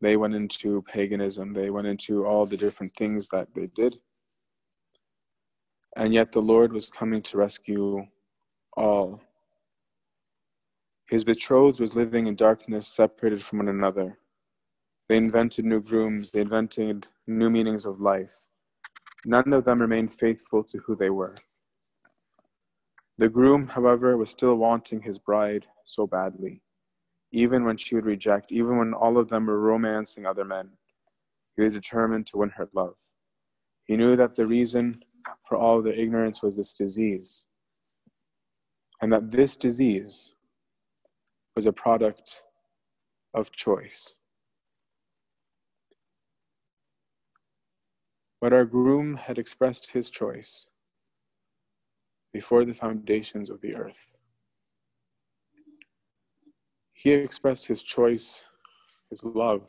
They 0.00 0.16
went 0.16 0.32
into 0.32 0.80
paganism. 0.90 1.52
They 1.52 1.68
went 1.68 1.86
into 1.86 2.24
all 2.24 2.46
the 2.46 2.56
different 2.56 2.94
things 2.96 3.28
that 3.28 3.48
they 3.54 3.66
did. 3.66 3.98
And 5.94 6.14
yet 6.14 6.32
the 6.32 6.40
Lord 6.40 6.72
was 6.72 6.88
coming 6.88 7.20
to 7.20 7.36
rescue 7.36 8.06
all. 8.74 9.20
His 11.10 11.22
betrothed 11.22 11.78
was 11.78 11.94
living 11.94 12.26
in 12.26 12.34
darkness, 12.34 12.88
separated 12.88 13.42
from 13.42 13.58
one 13.58 13.68
another. 13.68 14.18
They 15.10 15.18
invented 15.18 15.66
new 15.66 15.82
grooms, 15.82 16.30
they 16.30 16.40
invented 16.40 17.06
new 17.26 17.50
meanings 17.50 17.84
of 17.84 18.00
life. 18.00 18.48
None 19.26 19.52
of 19.52 19.66
them 19.66 19.82
remained 19.82 20.14
faithful 20.14 20.64
to 20.64 20.78
who 20.78 20.96
they 20.96 21.10
were. 21.10 21.34
The 23.18 23.28
groom, 23.28 23.66
however, 23.66 24.16
was 24.16 24.30
still 24.30 24.54
wanting 24.54 25.02
his 25.02 25.18
bride 25.18 25.66
so 25.84 26.06
badly, 26.06 26.62
even 27.32 27.64
when 27.64 27.76
she 27.76 27.94
would 27.94 28.06
reject, 28.06 28.52
even 28.52 28.78
when 28.78 28.94
all 28.94 29.18
of 29.18 29.28
them 29.28 29.46
were 29.46 29.60
romancing 29.60 30.26
other 30.26 30.44
men. 30.44 30.70
He 31.56 31.62
was 31.62 31.74
determined 31.74 32.26
to 32.28 32.38
win 32.38 32.50
her 32.50 32.68
love. 32.72 32.96
He 33.84 33.96
knew 33.96 34.16
that 34.16 34.34
the 34.34 34.46
reason 34.46 34.94
for 35.44 35.56
all 35.56 35.82
their 35.82 35.94
ignorance 35.94 36.42
was 36.42 36.56
this 36.56 36.74
disease, 36.74 37.48
and 39.00 39.12
that 39.12 39.30
this 39.30 39.56
disease 39.56 40.34
was 41.54 41.66
a 41.66 41.72
product 41.72 42.42
of 43.34 43.52
choice. 43.52 44.14
But 48.40 48.52
our 48.52 48.64
groom 48.66 49.16
had 49.16 49.38
expressed 49.38 49.92
his 49.92 50.10
choice 50.10 50.68
before 52.32 52.64
the 52.64 52.74
foundations 52.74 53.48
of 53.48 53.62
the 53.62 53.74
earth. 53.74 54.15
He 56.96 57.12
expressed 57.12 57.66
his 57.66 57.82
choice, 57.82 58.42
his 59.10 59.22
love. 59.22 59.68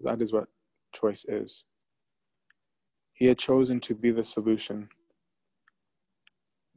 That 0.00 0.22
is 0.22 0.32
what 0.32 0.48
choice 0.92 1.26
is. 1.26 1.64
He 3.12 3.26
had 3.26 3.38
chosen 3.38 3.78
to 3.80 3.94
be 3.94 4.10
the 4.10 4.24
solution. 4.24 4.88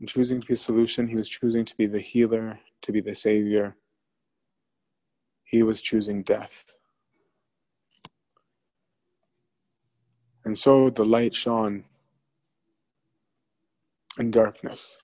In 0.02 0.08
choosing 0.08 0.42
to 0.42 0.48
be 0.48 0.54
a 0.54 0.58
solution, 0.58 1.08
he 1.08 1.16
was 1.16 1.30
choosing 1.30 1.64
to 1.64 1.78
be 1.78 1.86
the 1.86 2.02
healer, 2.02 2.60
to 2.82 2.92
be 2.92 3.00
the 3.00 3.16
savior. 3.16 3.78
He 5.46 5.64
was 5.64 5.82
choosing 5.82 6.24
death. 6.24 6.76
And 10.44 10.58
so 10.58 10.90
the 10.90 11.06
light 11.06 11.34
shone 11.34 11.86
in 14.20 14.30
darkness. 14.32 15.03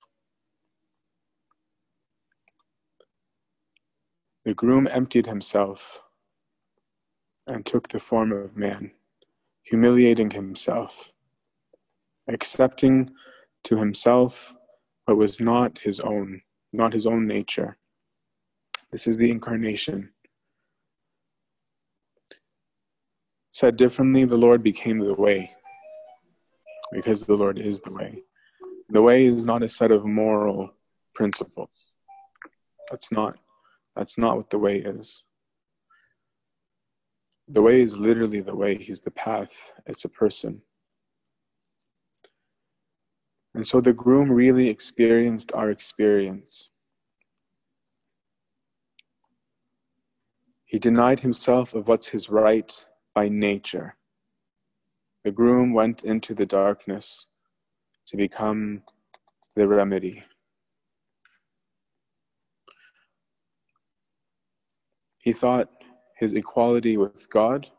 The 4.50 4.56
groom 4.56 4.88
emptied 4.88 5.27
himself 5.27 6.01
and 7.46 7.63
took 7.63 7.89
the 7.89 8.00
form 8.00 8.32
of 8.32 8.58
man, 8.58 8.94
humiliating 9.62 10.32
himself, 10.32 11.13
accepting 12.27 13.12
to 13.65 13.77
himself 13.77 14.56
what 15.06 15.18
was 15.18 15.39
not 15.39 15.77
his 15.77 16.00
own, 16.00 16.41
not 16.74 16.94
his 16.94 17.06
own 17.06 17.27
nature. 17.27 17.77
This 18.91 19.06
is 19.06 19.18
the 19.18 19.29
incarnation. 19.29 20.13
Said 23.51 23.77
differently, 23.77 24.25
the 24.25 24.36
Lord 24.36 24.63
became 24.63 24.98
the 24.98 25.13
way 25.13 25.51
because 26.91 27.27
the 27.27 27.38
Lord 27.38 27.60
is 27.60 27.82
the 27.82 27.91
way. 27.91 28.24
The 28.89 29.03
way 29.03 29.25
is 29.25 29.46
not 29.46 29.62
a 29.62 29.70
set 29.70 29.91
of 29.91 30.06
moral 30.06 30.74
principles. 31.13 31.70
That's 32.89 33.12
not 33.12 33.38
that's 34.00 34.18
not 34.18 34.38
what 34.38 34.50
the 34.50 34.58
way 34.58 34.77
is. 34.77 35.25
The 37.50 37.62
way 37.62 37.82
is 37.82 38.00
literally 38.00 38.39
the 38.39 38.56
way. 38.56 38.75
He's 38.77 39.01
the 39.01 39.12
path. 39.12 39.74
It's 39.86 40.06
a 40.06 40.10
person. 40.10 40.62
And 43.53 43.68
so 43.68 43.82
the 43.82 43.91
groom 43.91 44.32
really 44.32 44.70
experienced 44.70 45.51
our 45.53 45.70
experience. 45.70 46.70
He 50.63 50.79
denied 50.79 51.20
himself 51.20 51.75
of 51.75 51.89
what's 51.89 52.08
his 52.08 52.29
right 52.29 52.72
by 53.13 53.27
nature. 53.27 53.98
The 55.25 55.34
groom 55.34 55.74
went 55.74 56.06
into 56.06 56.34
the 56.34 56.46
darkness 56.46 57.27
to 58.08 58.15
become 58.15 58.84
the 59.58 59.68
remedy. 59.68 60.24
He 65.19 65.34
thought 65.34 65.69
his 66.17 66.34
equality 66.34 66.97
with 66.97 67.29
God 67.29 67.69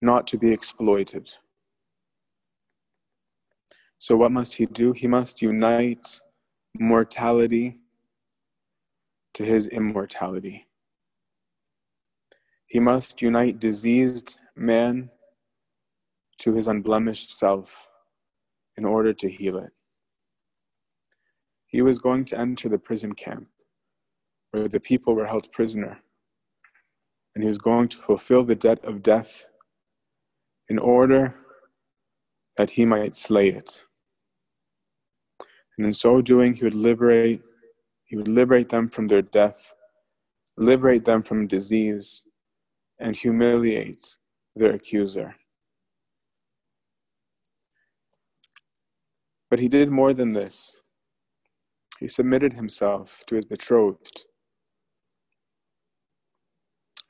not 0.00 0.26
to 0.28 0.38
be 0.38 0.52
exploited. 0.52 1.30
So, 3.98 4.16
what 4.16 4.32
must 4.32 4.54
he 4.56 4.66
do? 4.66 4.92
He 4.92 5.06
must 5.06 5.40
unite 5.42 6.20
mortality 6.78 7.78
to 9.34 9.44
his 9.44 9.66
immortality. 9.68 10.66
He 12.66 12.80
must 12.80 13.22
unite 13.22 13.58
diseased 13.58 14.38
man 14.56 15.10
to 16.38 16.54
his 16.54 16.68
unblemished 16.68 17.36
self 17.36 17.88
in 18.76 18.84
order 18.84 19.12
to 19.14 19.28
heal 19.30 19.58
it. 19.58 19.72
He 21.66 21.82
was 21.82 21.98
going 21.98 22.24
to 22.26 22.38
enter 22.38 22.68
the 22.68 22.78
prison 22.78 23.14
camp 23.14 23.48
where 24.54 24.68
the 24.68 24.78
people 24.78 25.16
were 25.16 25.26
held 25.26 25.50
prisoner, 25.50 25.98
and 27.34 27.42
he 27.42 27.48
was 27.48 27.58
going 27.58 27.88
to 27.88 27.96
fulfill 27.96 28.44
the 28.44 28.54
debt 28.54 28.78
of 28.84 29.02
death 29.02 29.48
in 30.68 30.78
order 30.78 31.34
that 32.56 32.70
he 32.70 32.86
might 32.86 33.16
slay 33.16 33.48
it. 33.48 33.82
And 35.76 35.84
in 35.84 35.92
so 35.92 36.22
doing, 36.22 36.54
he 36.54 36.62
would 36.62 36.74
liberate, 36.74 37.42
he 38.04 38.16
would 38.16 38.28
liberate 38.28 38.68
them 38.68 38.86
from 38.86 39.08
their 39.08 39.22
death, 39.22 39.74
liberate 40.56 41.04
them 41.04 41.20
from 41.20 41.48
disease, 41.48 42.22
and 43.00 43.16
humiliate 43.16 44.04
their 44.54 44.70
accuser. 44.70 45.34
But 49.50 49.58
he 49.58 49.68
did 49.68 49.90
more 49.90 50.12
than 50.12 50.32
this. 50.32 50.76
He 51.98 52.06
submitted 52.06 52.52
himself 52.52 53.24
to 53.26 53.34
his 53.34 53.46
betrothed, 53.46 54.26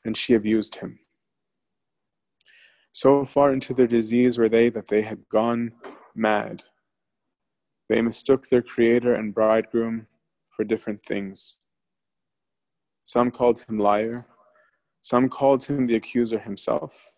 and 0.05 0.17
she 0.17 0.35
abused 0.35 0.77
him. 0.77 0.99
So 2.93 3.25
far 3.25 3.53
into 3.53 3.75
their 3.75 3.87
disease 3.87 4.39
were 4.39 4.49
they 4.49 4.69
that 4.69 4.89
they 4.89 5.03
had 5.03 5.29
gone 5.29 5.73
mad. 6.15 6.63
They 7.89 8.01
mistook 8.01 8.49
their 8.49 8.63
creator 8.63 9.15
and 9.15 9.35
bridegroom 9.35 10.07
for 10.51 10.65
different 10.65 11.01
things. 11.01 11.57
Some 13.05 13.31
called 13.31 13.61
him 13.61 13.79
liar, 13.79 14.27
some 15.01 15.29
called 15.29 15.65
him 15.65 15.87
the 15.87 15.97
accuser 15.97 16.39
himself, 16.39 17.13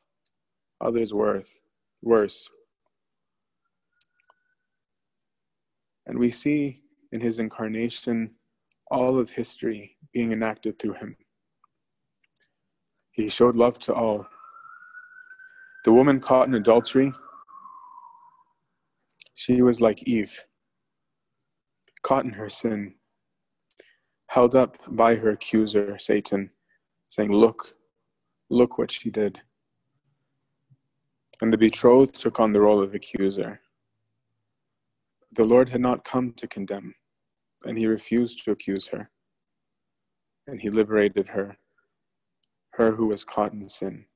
others 0.81 1.13
worth, 1.13 1.61
worse, 2.03 2.49
And 6.07 6.19
we 6.19 6.31
see 6.31 6.83
in 7.11 7.21
his 7.21 7.39
incarnation 7.39 8.37
all 8.91 9.19
of 9.19 9.31
history 9.31 9.97
being 10.13 10.33
enacted 10.33 10.79
through 10.79 10.95
him. 10.95 11.17
He 13.17 13.31
showed 13.31 13.57
love 13.57 13.79
to 13.81 13.95
all. 13.95 14.29
The 15.87 15.93
woman 15.93 16.21
caught 16.21 16.49
in 16.49 16.55
adultery, 16.55 17.15
she 19.35 19.63
was 19.63 19.81
like 19.81 20.03
Eve, 20.07 20.45
caught 22.03 22.27
in 22.27 22.33
her 22.33 22.51
sin, 22.51 22.97
held 24.29 24.55
up 24.55 24.77
by 24.87 25.15
her 25.15 25.31
accuser, 25.31 25.97
Satan, 25.97 26.51
saying, 27.09 27.33
Look, 27.33 27.75
look 28.51 28.77
what 28.77 28.91
she 28.91 29.11
did. 29.11 29.41
And 31.41 31.51
the 31.51 31.59
betrothed 31.59 32.21
took 32.21 32.39
on 32.39 32.53
the 32.53 32.61
role 32.61 32.83
of 32.83 32.95
accuser. 32.95 33.61
The 35.33 35.45
Lord 35.45 35.71
had 35.71 35.81
not 35.81 36.05
come 36.05 36.35
to 36.35 36.47
condemn, 36.47 36.95
and 37.65 37.79
he 37.79 37.87
refused 37.87 38.45
to 38.45 38.51
accuse 38.51 38.89
her. 38.89 39.11
And 40.47 40.61
he 40.61 40.69
liberated 40.69 41.29
her, 41.29 41.57
her 42.77 42.93
who 42.93 43.09
was 43.09 43.25
caught 43.25 43.53
in 43.53 43.69
sin. 43.69 44.07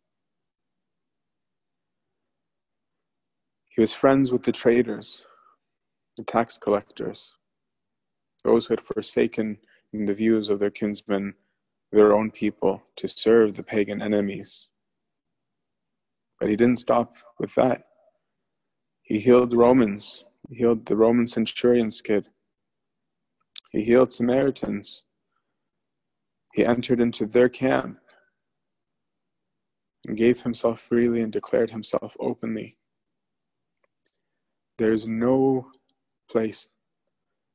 He 3.68 3.81
was 3.81 3.94
friends 3.94 4.33
with 4.33 4.42
the 4.42 4.53
traders, 4.53 5.25
the 6.16 6.25
tax 6.25 6.59
collectors, 6.59 7.35
those 8.44 8.66
who 8.66 8.73
had 8.73 8.81
forsaken 8.81 9.59
in 9.92 10.07
the 10.07 10.14
views 10.14 10.51
of 10.51 10.59
their 10.59 10.70
kinsmen 10.70 11.35
their 11.92 12.12
own 12.12 12.31
people 12.31 12.85
to 12.94 13.09
serve 13.09 13.55
the 13.55 13.64
pagan 13.64 14.01
enemies. 14.01 14.68
But 16.38 16.49
he 16.49 16.57
didn't 16.57 16.79
stop 16.79 17.14
with 17.38 17.55
that. 17.57 17.83
He 19.03 19.18
healed 19.18 19.53
Romans 19.53 20.25
he 20.51 20.57
healed 20.57 20.87
the 20.87 20.96
Roman 20.96 21.27
centurion's 21.27 22.03
kid. 22.03 22.29
He 23.70 23.85
healed 23.85 24.11
Samaritans. 24.11 25.05
He 26.55 26.64
entered 26.64 27.01
into 27.01 27.25
their 27.25 27.49
camp 27.49 27.99
and 30.11 30.18
gave 30.18 30.42
himself 30.42 30.81
freely 30.81 31.20
and 31.23 31.33
declared 31.33 31.70
himself 31.70 32.16
openly. 32.18 32.77
There 34.77 34.90
is 34.90 35.07
no 35.07 35.70
place 36.29 36.68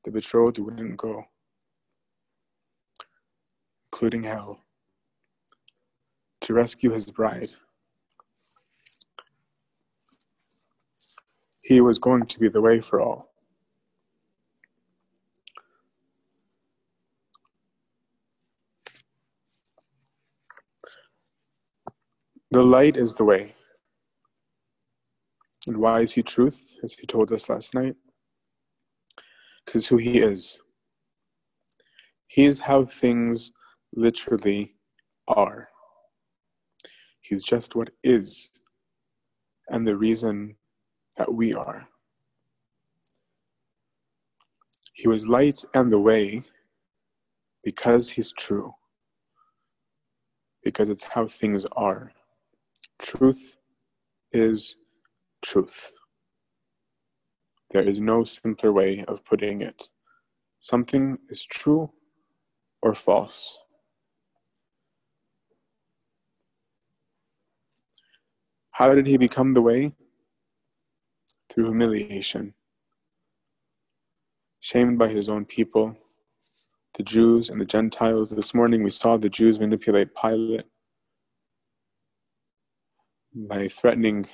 the 0.06 0.12
betrothed 0.12 0.60
wouldn't 0.60 0.96
go, 0.96 1.26
including 3.88 4.24
hell, 4.24 4.62
to 6.40 6.54
rescue 6.54 6.92
his 6.92 7.12
bride. 7.12 7.50
He 11.62 11.82
was 11.82 12.00
going 12.00 12.26
to 12.28 12.40
be 12.40 12.48
the 12.48 12.62
way 12.62 12.80
for 12.80 13.02
all. 13.02 13.35
The 22.56 22.64
light 22.64 22.96
is 22.96 23.16
the 23.16 23.26
way. 23.26 23.54
And 25.68 25.76
why 25.76 26.00
is 26.00 26.14
he 26.14 26.24
truth, 26.24 26.78
as 26.86 26.94
he 26.94 27.06
told 27.06 27.34
us 27.34 27.50
last 27.50 27.74
night? 27.74 27.96
Because 29.66 29.82
it's 29.82 29.88
who 29.90 29.98
he 29.98 30.20
is. 30.20 30.58
He 32.28 32.46
is 32.46 32.62
how 32.62 32.86
things 32.86 33.52
literally 33.94 34.76
are. 35.28 35.68
He's 37.20 37.44
just 37.44 37.76
what 37.76 37.90
is, 38.06 38.52
and 39.68 39.86
the 39.86 39.98
reason 39.98 40.56
that 41.18 41.34
we 41.34 41.54
are. 41.54 41.90
He 44.94 45.10
was 45.10 45.28
light 45.28 45.66
and 45.74 45.92
the 45.92 46.00
way 46.00 46.44
because 47.66 48.12
he's 48.12 48.32
true, 48.32 48.76
because 50.64 50.90
it's 50.90 51.04
how 51.04 51.28
things 51.28 51.66
are. 51.76 52.14
Truth 53.00 53.58
is 54.32 54.78
truth. 55.42 55.92
There 57.72 57.82
is 57.82 58.00
no 58.00 58.24
simpler 58.24 58.72
way 58.72 59.04
of 59.08 59.26
putting 59.26 59.62
it. 59.62 59.90
Something 60.60 61.18
is 61.30 61.46
true 61.46 61.92
or 62.82 62.96
false. 62.96 63.58
How 68.72 68.94
did 68.94 69.08
he 69.08 69.18
become 69.18 69.54
the 69.54 69.62
way? 69.62 69.94
Through 71.50 71.66
humiliation 71.66 72.54
shamed 74.66 74.98
by 74.98 75.08
his 75.08 75.30
own 75.30 75.46
people, 75.46 75.96
the 76.96 77.04
Jews 77.04 77.52
and 77.52 77.62
the 77.62 77.66
Gentiles. 77.66 78.32
This 78.32 78.56
morning 78.56 78.82
we 78.82 78.90
saw 78.90 79.16
the 79.16 79.30
Jews 79.30 79.60
manipulate 79.60 80.10
Pilate 80.16 80.66
by 83.36 83.68
threatening 83.68 84.26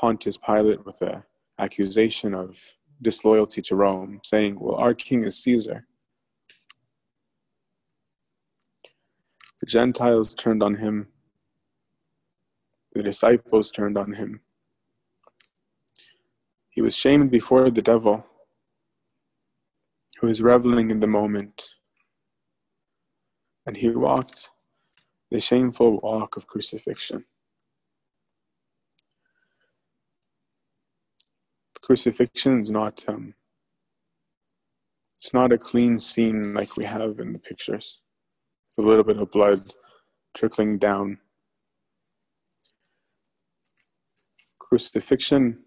Pontius 0.00 0.36
Pilate 0.36 0.84
with 0.84 1.00
an 1.00 1.22
accusation 1.58 2.34
of 2.34 2.58
disloyalty 3.00 3.62
to 3.62 3.76
Rome, 3.76 4.20
saying, 4.24 4.58
Well, 4.58 4.74
our 4.74 4.94
king 4.94 5.22
is 5.22 5.40
Caesar. 5.44 5.86
The 9.60 9.66
Gentiles 9.66 10.34
turned 10.34 10.62
on 10.62 10.74
him, 10.74 11.08
the 12.92 13.02
disciples 13.02 13.70
turned 13.70 13.96
on 13.96 14.14
him. 14.14 14.40
He 16.68 16.82
was 16.82 16.96
shamed 16.96 17.30
before 17.30 17.70
the 17.70 17.80
devil 17.80 18.26
who 20.20 20.28
is 20.28 20.42
reveling 20.42 20.90
in 20.90 21.00
the 21.00 21.06
moment. 21.06 21.70
And 23.64 23.76
he 23.76 23.90
walked 23.90 24.50
the 25.30 25.40
shameful 25.40 26.00
walk 26.00 26.36
of 26.36 26.46
crucifixion. 26.46 27.24
Crucifixion 31.86 32.62
is 32.62 32.68
not 32.68 33.04
um, 33.06 33.34
it's 35.14 35.32
not 35.32 35.52
a 35.52 35.58
clean 35.58 35.98
scene 36.00 36.52
like 36.52 36.76
we 36.76 36.84
have 36.84 37.20
in 37.20 37.32
the 37.32 37.38
pictures. 37.38 38.00
It's 38.66 38.78
a 38.78 38.82
little 38.82 39.04
bit 39.04 39.18
of 39.18 39.30
blood 39.30 39.60
trickling 40.36 40.78
down. 40.78 41.18
Crucifixion 44.58 45.62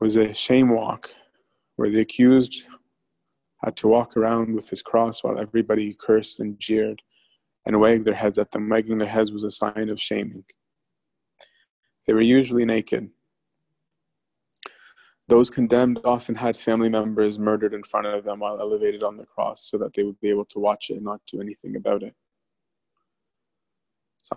was 0.00 0.16
a 0.16 0.34
shame 0.34 0.70
walk 0.70 1.10
where 1.76 1.88
the 1.88 2.00
accused 2.00 2.66
had 3.62 3.76
to 3.76 3.86
walk 3.86 4.16
around 4.16 4.56
with 4.56 4.70
his 4.70 4.82
cross 4.82 5.22
while 5.22 5.38
everybody 5.38 5.94
cursed 6.04 6.40
and 6.40 6.58
jeered 6.58 7.00
and 7.64 7.78
wagged 7.78 8.06
their 8.06 8.14
heads 8.14 8.40
at 8.40 8.50
them. 8.50 8.68
Wagging 8.68 8.98
their 8.98 9.08
heads 9.08 9.30
was 9.30 9.44
a 9.44 9.52
sign 9.52 9.88
of 9.88 10.00
shaming. 10.00 10.42
They 12.08 12.12
were 12.12 12.20
usually 12.20 12.64
naked. 12.64 13.10
Those 15.30 15.48
condemned 15.48 16.00
often 16.04 16.34
had 16.34 16.56
family 16.56 16.88
members 16.88 17.38
murdered 17.38 17.72
in 17.72 17.84
front 17.84 18.08
of 18.08 18.24
them 18.24 18.40
while 18.40 18.60
elevated 18.60 19.04
on 19.04 19.16
the 19.16 19.24
cross 19.24 19.62
so 19.62 19.78
that 19.78 19.92
they 19.94 20.02
would 20.02 20.18
be 20.20 20.28
able 20.28 20.44
to 20.46 20.58
watch 20.58 20.90
it 20.90 20.94
and 20.94 21.04
not 21.04 21.20
do 21.30 21.40
anything 21.40 21.76
about 21.76 22.02
it. 22.02 22.14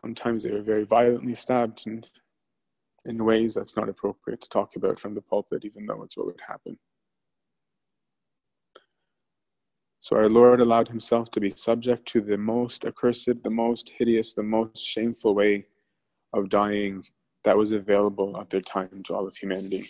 Sometimes 0.03 0.43
they 0.43 0.51
were 0.51 0.61
very 0.61 0.85
violently 0.85 1.33
stabbed 1.33 1.87
and 1.87 2.07
in 3.07 3.25
ways 3.25 3.55
that's 3.55 3.75
not 3.75 3.89
appropriate 3.89 4.39
to 4.41 4.49
talk 4.49 4.75
about 4.75 4.99
from 4.99 5.15
the 5.15 5.21
pulpit, 5.21 5.65
even 5.65 5.81
though 5.81 6.03
it's 6.03 6.15
what 6.15 6.27
would 6.27 6.41
happen. 6.47 6.77
So 9.99 10.15
our 10.15 10.29
Lord 10.29 10.61
allowed 10.61 10.89
himself 10.89 11.31
to 11.31 11.39
be 11.39 11.49
subject 11.49 12.05
to 12.09 12.21
the 12.21 12.37
most 12.37 12.85
accursed, 12.85 13.41
the 13.41 13.49
most 13.49 13.89
hideous, 13.97 14.35
the 14.35 14.43
most 14.43 14.77
shameful 14.77 15.33
way 15.33 15.65
of 16.33 16.49
dying 16.49 17.03
that 17.45 17.57
was 17.57 17.71
available 17.71 18.39
at 18.39 18.51
their 18.51 18.61
time 18.61 19.01
to 19.05 19.15
all 19.15 19.25
of 19.25 19.35
humanity. 19.35 19.87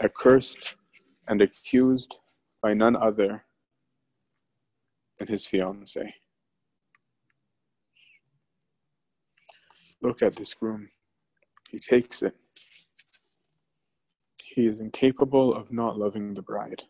Accursed 0.00 0.74
and 1.28 1.42
accused 1.42 2.20
by 2.62 2.74
none 2.74 2.96
other 2.96 3.44
than 5.18 5.28
his 5.28 5.46
fiancee. 5.46 6.14
Look 10.00 10.22
at 10.22 10.36
this 10.36 10.54
groom. 10.54 10.88
He 11.70 11.78
takes 11.78 12.22
it. 12.22 12.36
He 14.42 14.66
is 14.66 14.80
incapable 14.80 15.54
of 15.54 15.72
not 15.72 15.98
loving 15.98 16.34
the 16.34 16.42
bride. 16.42 16.82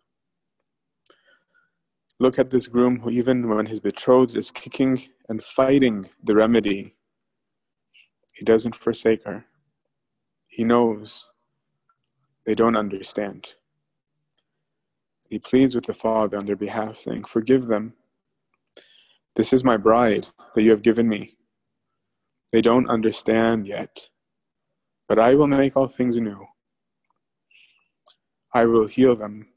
Look 2.18 2.38
at 2.38 2.50
this 2.50 2.68
groom 2.68 3.00
who, 3.00 3.10
even 3.10 3.48
when 3.48 3.66
his 3.66 3.80
betrothed 3.80 4.36
is 4.36 4.50
kicking 4.50 4.98
and 5.28 5.42
fighting 5.42 6.06
the 6.22 6.34
remedy, 6.34 6.94
he 8.34 8.44
doesn't 8.44 8.74
forsake 8.74 9.24
her. 9.24 9.44
He 10.46 10.64
knows 10.64 11.28
they 12.46 12.55
don't 12.55 12.76
understand. 12.76 13.55
He 15.31 15.38
pleads 15.38 15.74
with 15.74 15.87
the 15.87 15.94
Father 15.94 16.37
on 16.37 16.46
their 16.46 16.57
behalf, 16.57 16.96
saying, 16.96 17.24
Forgive 17.24 17.66
them. 17.66 17.94
This 19.37 19.52
is 19.52 19.64
my 19.64 19.76
bride 19.76 20.26
that 20.55 20.62
you 20.62 20.70
have 20.70 20.83
given 20.83 21.09
me. 21.09 21.37
They 22.52 22.61
don't 22.61 22.90
understand 22.90 23.66
yet, 23.66 24.11
but 25.09 25.18
I 25.18 25.35
will 25.35 25.46
make 25.46 25.76
all 25.76 25.88
things 25.88 26.18
new. 26.18 26.44
I 28.52 28.66
will 28.66 28.87
heal 28.87 29.16
them, 29.16 29.48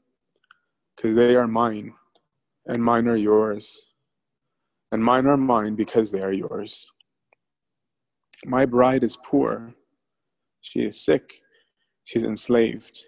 because 0.96 1.14
they 1.14 1.36
are 1.36 1.46
mine 1.46 1.92
and 2.64 2.82
mine 2.82 3.06
are 3.06 3.16
yours, 3.16 3.76
and 4.92 5.04
mine 5.04 5.26
are 5.26 5.36
mine 5.36 5.74
because 5.74 6.10
they 6.10 6.22
are 6.22 6.32
yours. 6.32 6.86
My 8.44 8.64
bride 8.64 9.04
is 9.04 9.18
poor. 9.24 9.74
She 10.60 10.80
is 10.80 11.04
sick. 11.04 11.40
She's 12.06 12.22
enslaved. 12.22 13.04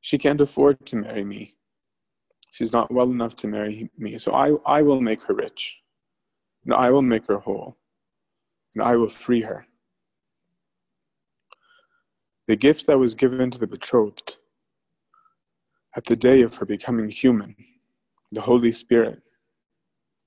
She 0.00 0.18
can't 0.18 0.40
afford 0.40 0.84
to 0.86 0.96
marry 0.96 1.24
me. 1.24 1.52
She's 2.50 2.72
not 2.72 2.92
well 2.92 3.08
enough 3.08 3.36
to 3.36 3.46
marry 3.46 3.88
me. 3.96 4.18
So 4.18 4.32
I, 4.32 4.56
I 4.66 4.82
will 4.82 5.00
make 5.00 5.22
her 5.22 5.34
rich. 5.34 5.80
And 6.64 6.74
I 6.74 6.90
will 6.90 7.02
make 7.02 7.28
her 7.28 7.38
whole. 7.38 7.78
And 8.74 8.82
I 8.82 8.96
will 8.96 9.08
free 9.08 9.42
her. 9.42 9.66
The 12.48 12.56
gift 12.56 12.88
that 12.88 12.98
was 12.98 13.14
given 13.14 13.52
to 13.52 13.58
the 13.60 13.68
betrothed 13.68 14.38
at 15.96 16.06
the 16.06 16.16
day 16.16 16.42
of 16.42 16.56
her 16.56 16.66
becoming 16.66 17.08
human, 17.08 17.54
the 18.32 18.40
Holy 18.40 18.72
Spirit. 18.72 19.20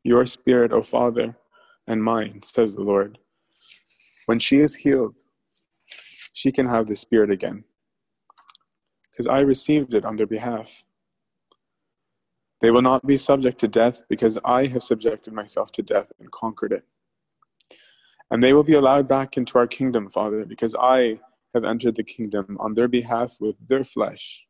Your 0.06 0.26
spirit, 0.26 0.71
O 0.71 0.82
Father, 0.82 1.36
and 1.88 2.02
mine, 2.02 2.41
says 2.43 2.73
the 2.73 2.84
Lord. 2.84 3.17
When 4.28 4.39
she 4.39 4.62
is 4.62 4.76
healed, 4.76 5.15
she 6.34 6.52
can 6.52 6.67
have 6.67 6.88
the 6.88 6.96
Spirit 6.96 7.32
again, 7.32 7.63
because 9.12 9.28
I 9.28 9.39
received 9.39 9.93
it 9.93 10.04
on 10.04 10.17
their 10.17 10.28
behalf. 10.28 10.84
They 12.60 12.72
will 12.72 12.82
not 12.82 13.06
be 13.06 13.17
subject 13.17 13.60
to 13.60 13.67
death 13.67 14.04
because 14.10 14.38
I 14.43 14.67
have 14.67 14.84
subjected 14.84 15.34
myself 15.34 15.72
to 15.74 15.82
death 15.82 16.12
and 16.19 16.32
conquered 16.32 16.72
it. 16.74 16.86
And 18.32 18.41
they 18.41 18.54
will 18.54 18.63
be 18.63 18.74
allowed 18.74 19.08
back 19.08 19.38
into 19.38 19.58
our 19.58 19.67
kingdom, 19.67 20.10
Father, 20.10 20.46
because 20.46 20.76
I 20.80 21.19
have 21.54 21.65
entered 21.65 21.96
the 21.96 22.04
kingdom 22.04 22.58
on 22.60 22.74
their 22.74 22.88
behalf 22.88 23.38
with 23.39 23.67
their 23.67 23.84
flesh 23.84 24.46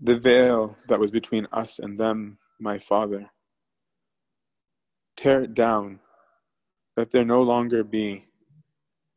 the 0.00 0.18
veil 0.18 0.76
that 0.88 0.98
was 0.98 1.10
between 1.10 1.46
us 1.52 1.78
and 1.78 1.98
them, 1.98 2.38
my 2.60 2.78
Father. 2.78 3.30
Tear 5.16 5.42
it 5.42 5.54
down. 5.54 6.00
Let 6.96 7.10
there 7.10 7.24
no 7.24 7.42
longer 7.42 7.84
be 7.84 8.26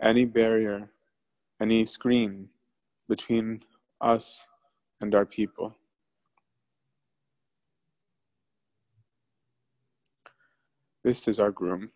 any 0.01 0.25
barrier, 0.25 0.91
any 1.59 1.85
screen 1.85 2.49
between 3.07 3.61
us 3.99 4.47
and 5.01 5.13
our 5.15 5.25
people. 5.25 5.77
This 11.03 11.27
is 11.27 11.39
our 11.39 11.51
groom. 11.51 11.91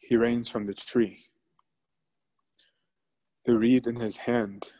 He 0.00 0.16
reigns 0.16 0.48
from 0.48 0.66
the 0.66 0.74
tree. 0.74 1.26
The 3.44 3.56
reed 3.56 3.86
in 3.86 4.00
his 4.00 4.18
hand 4.18 4.72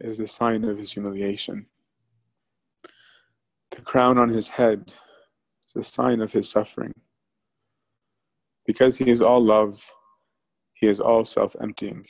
is 0.00 0.18
the 0.18 0.26
sign 0.26 0.64
of 0.64 0.78
his 0.78 0.92
humiliation. 0.92 1.66
The 3.70 3.82
crown 3.82 4.18
on 4.18 4.28
his 4.28 4.50
head 4.50 4.92
is 5.66 5.72
the 5.74 5.84
sign 5.84 6.20
of 6.20 6.32
his 6.32 6.50
suffering. 6.50 6.92
Because 8.66 8.98
he 8.98 9.10
is 9.10 9.20
all 9.20 9.42
love, 9.42 9.90
he 10.74 10.86
is 10.86 11.00
all 11.00 11.24
self 11.24 11.54
emptying. 11.60 12.06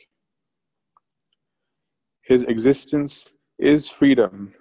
His 2.23 2.43
existence 2.43 3.37
is 3.59 3.89
freedom 3.89 4.53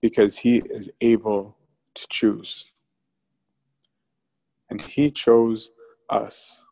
because 0.00 0.38
he 0.38 0.58
is 0.70 0.90
able 1.00 1.56
to 1.94 2.06
choose. 2.08 2.72
And 4.70 4.80
he 4.80 5.10
chose 5.10 5.70
us. 6.08 6.64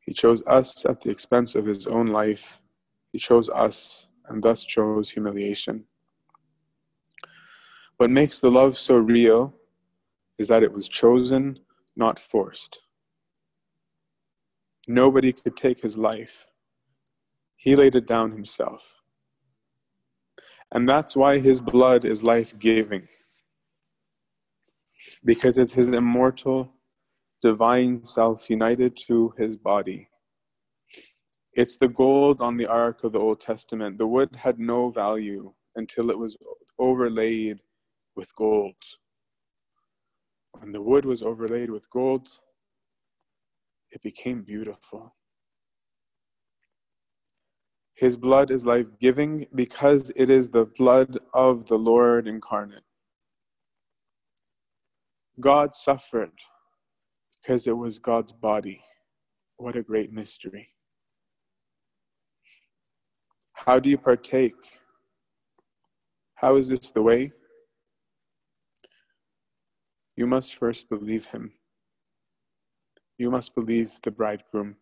He 0.00 0.12
chose 0.12 0.42
us 0.46 0.84
at 0.86 1.02
the 1.02 1.10
expense 1.10 1.54
of 1.54 1.66
his 1.66 1.86
own 1.86 2.06
life. 2.06 2.58
He 3.12 3.18
chose 3.18 3.48
us 3.50 4.08
and 4.28 4.42
thus 4.42 4.64
chose 4.64 5.10
humiliation. 5.10 5.84
What 7.96 8.10
makes 8.10 8.40
the 8.40 8.50
love 8.50 8.78
so 8.78 8.96
real 8.96 9.54
is 10.38 10.48
that 10.48 10.62
it 10.62 10.72
was 10.72 10.88
chosen, 10.88 11.58
not 11.96 12.18
forced. 12.18 12.80
Nobody 14.88 15.32
could 15.32 15.56
take 15.56 15.82
his 15.82 15.98
life. 15.98 16.46
He 17.56 17.76
laid 17.76 17.94
it 17.94 18.06
down 18.06 18.32
himself. 18.32 18.96
And 20.72 20.88
that's 20.88 21.16
why 21.16 21.40
his 21.40 21.60
blood 21.60 22.04
is 22.04 22.22
life 22.22 22.58
giving. 22.58 23.08
Because 25.24 25.58
it's 25.58 25.74
his 25.74 25.92
immortal, 25.92 26.72
divine 27.42 28.04
self 28.04 28.48
united 28.48 28.96
to 29.08 29.34
his 29.36 29.56
body. 29.56 30.08
It's 31.52 31.76
the 31.76 31.88
gold 31.88 32.40
on 32.40 32.56
the 32.56 32.66
ark 32.66 33.02
of 33.02 33.12
the 33.12 33.18
Old 33.18 33.40
Testament. 33.40 33.98
The 33.98 34.06
wood 34.06 34.36
had 34.36 34.58
no 34.58 34.90
value 34.90 35.52
until 35.74 36.10
it 36.10 36.18
was 36.18 36.36
overlaid 36.78 37.58
with 38.14 38.34
gold. 38.36 38.74
When 40.58 40.72
the 40.72 40.82
wood 40.82 41.04
was 41.04 41.22
overlaid 41.22 41.70
with 41.70 41.90
gold, 41.90 42.28
it 43.90 44.02
became 44.02 44.42
beautiful. 44.42 45.14
His 47.94 48.16
blood 48.16 48.50
is 48.50 48.64
life 48.64 48.86
giving 48.98 49.46
because 49.54 50.10
it 50.16 50.30
is 50.30 50.50
the 50.50 50.64
blood 50.64 51.18
of 51.34 51.66
the 51.66 51.76
Lord 51.76 52.26
incarnate. 52.26 52.84
God 55.38 55.74
suffered 55.74 56.32
because 57.40 57.66
it 57.66 57.76
was 57.76 57.98
God's 57.98 58.32
body. 58.32 58.82
What 59.56 59.76
a 59.76 59.82
great 59.82 60.12
mystery. 60.12 60.70
How 63.52 63.78
do 63.78 63.90
you 63.90 63.98
partake? 63.98 64.54
How 66.34 66.56
is 66.56 66.68
this 66.68 66.90
the 66.90 67.02
way? 67.02 67.32
You 70.20 70.26
must 70.26 70.54
first 70.54 70.90
believe 70.90 71.28
him. 71.28 71.52
You 73.16 73.30
must 73.30 73.54
believe 73.54 73.98
the 74.02 74.10
bridegroom. 74.10 74.76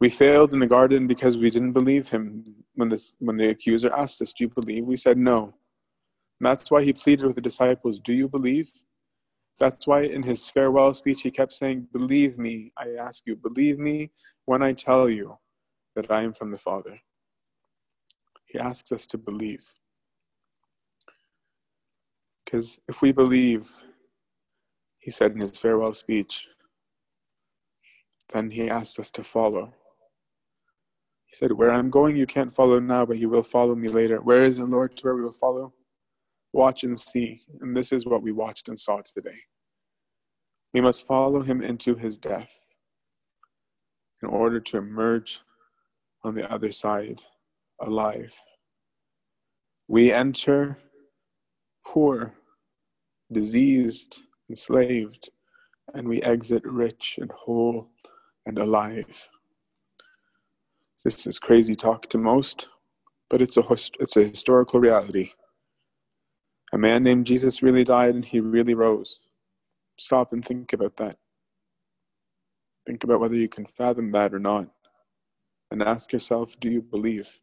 We 0.00 0.10
failed 0.10 0.52
in 0.52 0.60
the 0.60 0.68
garden 0.68 1.08
because 1.08 1.36
we 1.36 1.50
didn't 1.50 1.72
believe 1.72 2.10
him. 2.10 2.44
When, 2.76 2.88
this, 2.88 3.16
when 3.18 3.36
the 3.36 3.48
accuser 3.48 3.92
asked 3.92 4.22
us, 4.22 4.32
Do 4.32 4.44
you 4.44 4.50
believe? 4.50 4.84
We 4.86 4.94
said 4.94 5.18
no. 5.18 5.42
And 5.42 6.42
that's 6.42 6.70
why 6.70 6.84
he 6.84 6.92
pleaded 6.92 7.26
with 7.26 7.34
the 7.34 7.40
disciples, 7.40 7.98
Do 7.98 8.12
you 8.12 8.28
believe? 8.28 8.70
That's 9.58 9.88
why 9.88 10.02
in 10.02 10.22
his 10.22 10.48
farewell 10.48 10.92
speech 10.92 11.22
he 11.22 11.32
kept 11.32 11.52
saying, 11.52 11.88
Believe 11.92 12.38
me, 12.38 12.70
I 12.78 12.90
ask 12.90 13.24
you, 13.26 13.34
believe 13.34 13.80
me 13.80 14.12
when 14.44 14.62
I 14.62 14.72
tell 14.72 15.10
you 15.10 15.36
that 15.96 16.12
I 16.12 16.22
am 16.22 16.32
from 16.32 16.52
the 16.52 16.58
Father. 16.58 17.00
He 18.44 18.56
asks 18.56 18.92
us 18.92 19.04
to 19.08 19.18
believe. 19.18 19.74
Because 22.46 22.78
if 22.88 23.02
we 23.02 23.10
believe, 23.10 23.68
he 24.98 25.10
said 25.10 25.32
in 25.32 25.40
his 25.40 25.58
farewell 25.58 25.92
speech, 25.92 26.48
then 28.32 28.52
he 28.52 28.70
asks 28.70 28.98
us 29.00 29.10
to 29.12 29.24
follow. 29.24 29.74
He 31.26 31.34
said, 31.34 31.52
Where 31.52 31.72
I'm 31.72 31.90
going, 31.90 32.16
you 32.16 32.26
can't 32.26 32.52
follow 32.52 32.78
now, 32.78 33.04
but 33.04 33.18
you 33.18 33.28
will 33.28 33.42
follow 33.42 33.74
me 33.74 33.88
later. 33.88 34.20
Where 34.20 34.42
is 34.42 34.58
the 34.58 34.64
Lord 34.64 34.96
to 34.96 35.06
where 35.06 35.16
we 35.16 35.22
will 35.22 35.32
follow? 35.32 35.74
Watch 36.52 36.84
and 36.84 36.98
see. 36.98 37.40
And 37.60 37.76
this 37.76 37.90
is 37.92 38.06
what 38.06 38.22
we 38.22 38.30
watched 38.30 38.68
and 38.68 38.78
saw 38.78 39.00
today. 39.02 39.40
We 40.72 40.80
must 40.80 41.06
follow 41.06 41.42
him 41.42 41.62
into 41.62 41.96
his 41.96 42.16
death 42.16 42.52
in 44.22 44.28
order 44.28 44.60
to 44.60 44.78
emerge 44.78 45.40
on 46.22 46.34
the 46.34 46.50
other 46.50 46.70
side 46.70 47.22
alive. 47.80 48.34
We 49.88 50.12
enter 50.12 50.78
poor, 51.86 52.34
diseased, 53.32 54.22
enslaved, 54.50 55.30
and 55.94 56.08
we 56.08 56.20
exit 56.22 56.62
rich 56.64 57.18
and 57.20 57.30
whole 57.30 57.88
and 58.44 58.58
alive. 58.58 59.28
This 61.04 61.26
is 61.26 61.38
crazy 61.38 61.76
talk 61.76 62.08
to 62.08 62.18
most, 62.18 62.68
but 63.30 63.40
it's 63.40 63.56
a, 63.56 63.62
it's 64.00 64.16
a 64.16 64.24
historical 64.24 64.80
reality. 64.80 65.30
A 66.72 66.78
man 66.78 67.04
named 67.04 67.26
Jesus 67.26 67.62
really 67.62 67.84
died 67.84 68.14
and 68.14 68.24
he 68.24 68.40
really 68.40 68.74
rose. 68.74 69.20
Stop 69.96 70.32
and 70.32 70.44
think 70.44 70.72
about 70.72 70.96
that. 70.96 71.14
Think 72.84 73.04
about 73.04 73.20
whether 73.20 73.36
you 73.36 73.48
can 73.48 73.66
fathom 73.66 74.10
that 74.12 74.34
or 74.34 74.40
not. 74.40 74.68
And 75.70 75.82
ask 75.82 76.12
yourself 76.12 76.58
do 76.58 76.70
you 76.70 76.82
believe? 76.82 77.40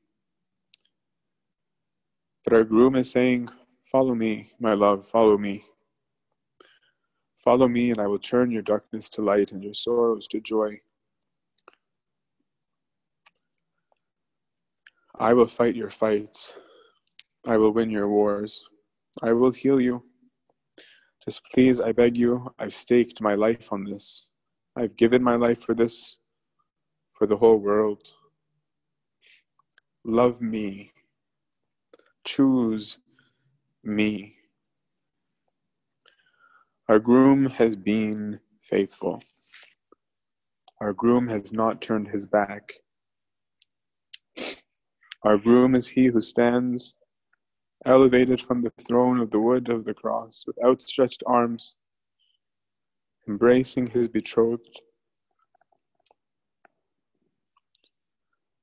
But 2.43 2.53
our 2.53 2.63
groom 2.65 2.95
is 2.95 3.09
saying, 3.09 3.49
Follow 3.93 4.15
me, 4.15 4.49
my 4.59 4.73
love, 4.73 5.05
follow 5.05 5.37
me. 5.37 5.65
Follow 7.37 7.67
me, 7.67 7.91
and 7.91 7.99
I 7.99 8.07
will 8.07 8.17
turn 8.17 8.49
your 8.49 8.63
darkness 8.63 9.07
to 9.09 9.21
light 9.21 9.51
and 9.51 9.63
your 9.63 9.75
sorrows 9.75 10.25
to 10.29 10.41
joy. 10.41 10.81
I 15.19 15.33
will 15.33 15.45
fight 15.45 15.75
your 15.75 15.91
fights. 15.91 16.53
I 17.45 17.57
will 17.57 17.69
win 17.69 17.91
your 17.91 18.09
wars. 18.09 18.67
I 19.21 19.33
will 19.33 19.51
heal 19.51 19.79
you. 19.79 20.03
Just 21.23 21.43
please, 21.53 21.79
I 21.79 21.91
beg 21.91 22.17
you, 22.17 22.51
I've 22.57 22.73
staked 22.73 23.21
my 23.21 23.35
life 23.35 23.71
on 23.71 23.83
this. 23.83 24.27
I've 24.75 24.95
given 24.95 25.21
my 25.21 25.35
life 25.35 25.61
for 25.61 25.75
this, 25.75 26.17
for 27.13 27.27
the 27.27 27.37
whole 27.37 27.57
world. 27.57 28.13
Love 30.03 30.41
me. 30.41 30.93
Choose 32.25 32.97
me. 33.83 34.35
Our 36.87 36.99
groom 36.99 37.47
has 37.47 37.75
been 37.75 38.39
faithful. 38.61 39.21
Our 40.81 40.93
groom 40.93 41.27
has 41.27 41.53
not 41.53 41.81
turned 41.81 42.07
his 42.09 42.25
back. 42.25 42.73
Our 45.23 45.37
groom 45.37 45.75
is 45.75 45.87
he 45.87 46.07
who 46.07 46.21
stands 46.21 46.95
elevated 47.85 48.41
from 48.41 48.61
the 48.61 48.71
throne 48.87 49.19
of 49.19 49.31
the 49.31 49.39
wood 49.39 49.69
of 49.69 49.85
the 49.85 49.93
cross 49.93 50.43
with 50.45 50.57
outstretched 50.63 51.23
arms, 51.25 51.77
embracing 53.27 53.87
his 53.87 54.07
betrothed. 54.07 54.81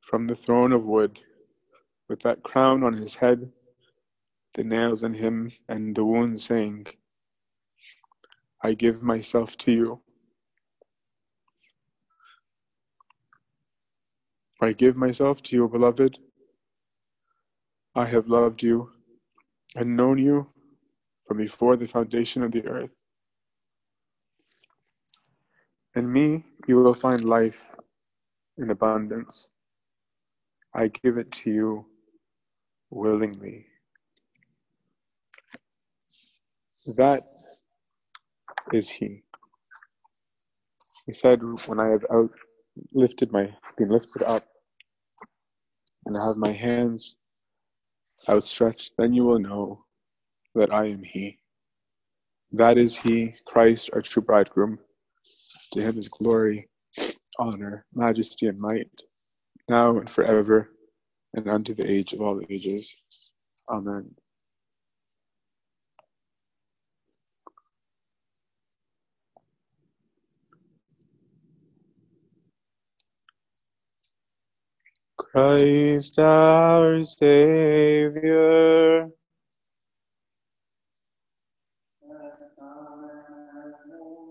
From 0.03 0.27
the 0.27 0.35
throne 0.35 0.73
of 0.73 0.85
wood, 0.85 1.19
with 2.09 2.21
that 2.21 2.43
crown 2.43 2.83
on 2.83 2.93
his 2.93 3.15
head, 3.15 3.51
the 4.55 4.65
nails 4.65 5.03
in 5.03 5.15
him, 5.15 5.51
and 5.69 5.95
the 5.95 6.05
wound 6.05 6.41
saying, 6.41 6.87
I 8.63 8.75
give 8.75 9.03
myself 9.03 9.57
to 9.59 9.73
you. 9.73 10.03
I 14.63 14.73
give 14.73 14.97
myself 14.97 15.43
to 15.45 15.57
you, 15.57 15.69
beloved. 15.69 16.19
I 17.95 18.07
have 18.07 18.29
loved 18.29 18.63
you 18.63 18.91
and 19.77 19.97
known 19.97 20.19
you 20.19 20.47
from 21.23 21.39
before 21.39 21.77
the 21.77 21.87
foundation 21.89 22.43
of 22.43 22.53
the 22.53 22.67
earth. 22.67 23.03
In 25.95 26.13
me 26.13 26.45
you 26.69 26.77
will 26.77 26.95
find 26.95 27.25
life 27.25 27.75
in 28.59 28.71
abundance. 28.71 29.49
I 30.75 30.89
give 30.89 31.19
it 31.19 31.33
to 31.33 31.51
you 31.51 31.87
willingly. 32.91 33.70
That 36.87 37.25
is 38.73 38.89
he. 38.91 39.23
He 41.07 41.13
said, 41.13 41.41
When 41.67 41.81
I 41.81 41.89
have 41.89 42.05
out 42.13 42.31
lifted 42.93 43.33
my 43.33 43.51
been 43.79 43.89
lifted 43.89 44.23
up 44.23 44.45
and 46.07 46.17
I 46.17 46.27
have 46.27 46.37
my 46.37 46.53
hands 46.53 47.17
outstretched, 48.29 48.95
then 48.99 49.13
you 49.15 49.25
will 49.25 49.39
know 49.41 49.85
that 50.55 50.73
I 50.73 50.87
am 50.87 51.03
he. 51.03 51.39
That 52.53 52.79
is 52.79 52.97
he, 52.97 53.35
Christ, 53.47 53.91
our 53.93 54.03
true 54.03 54.23
bridegroom. 54.23 54.79
To 55.73 55.83
him 55.83 55.99
is 55.99 56.09
glory, 56.09 56.69
honor, 57.39 57.87
majesty, 57.95 58.47
and 58.49 58.59
might, 58.59 58.91
now 59.69 59.99
and 59.99 60.11
forever, 60.11 60.71
and 61.35 61.49
unto 61.49 61.75
the 61.75 61.91
age 61.91 62.13
of 62.13 62.21
all 62.21 62.43
ages. 62.51 62.95
Amen. 63.69 64.15
Christ 75.33 76.19
our 76.19 77.03
Savior. 77.03 79.11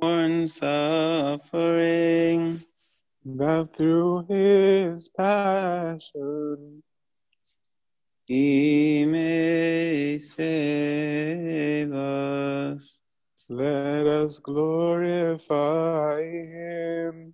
born 0.02 0.48
suffering, 0.48 2.60
that 3.26 3.76
through 3.76 4.26
his 4.30 5.10
passion 5.10 6.82
he 8.26 9.06
may 9.06 10.20
save 10.20 11.92
us. 11.94 13.00
let 13.50 14.06
us 14.06 14.40
glorify 14.40 16.22
him, 16.22 17.34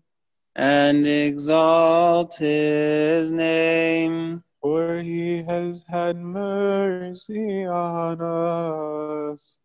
and 0.55 1.05
exalt 1.05 2.35
his 2.37 3.31
name. 3.31 4.41
for 4.61 4.97
he 4.99 5.43
has 5.43 5.85
had 5.87 6.17
mercy 6.17 7.65
on 7.65 8.19
us. 8.21 9.57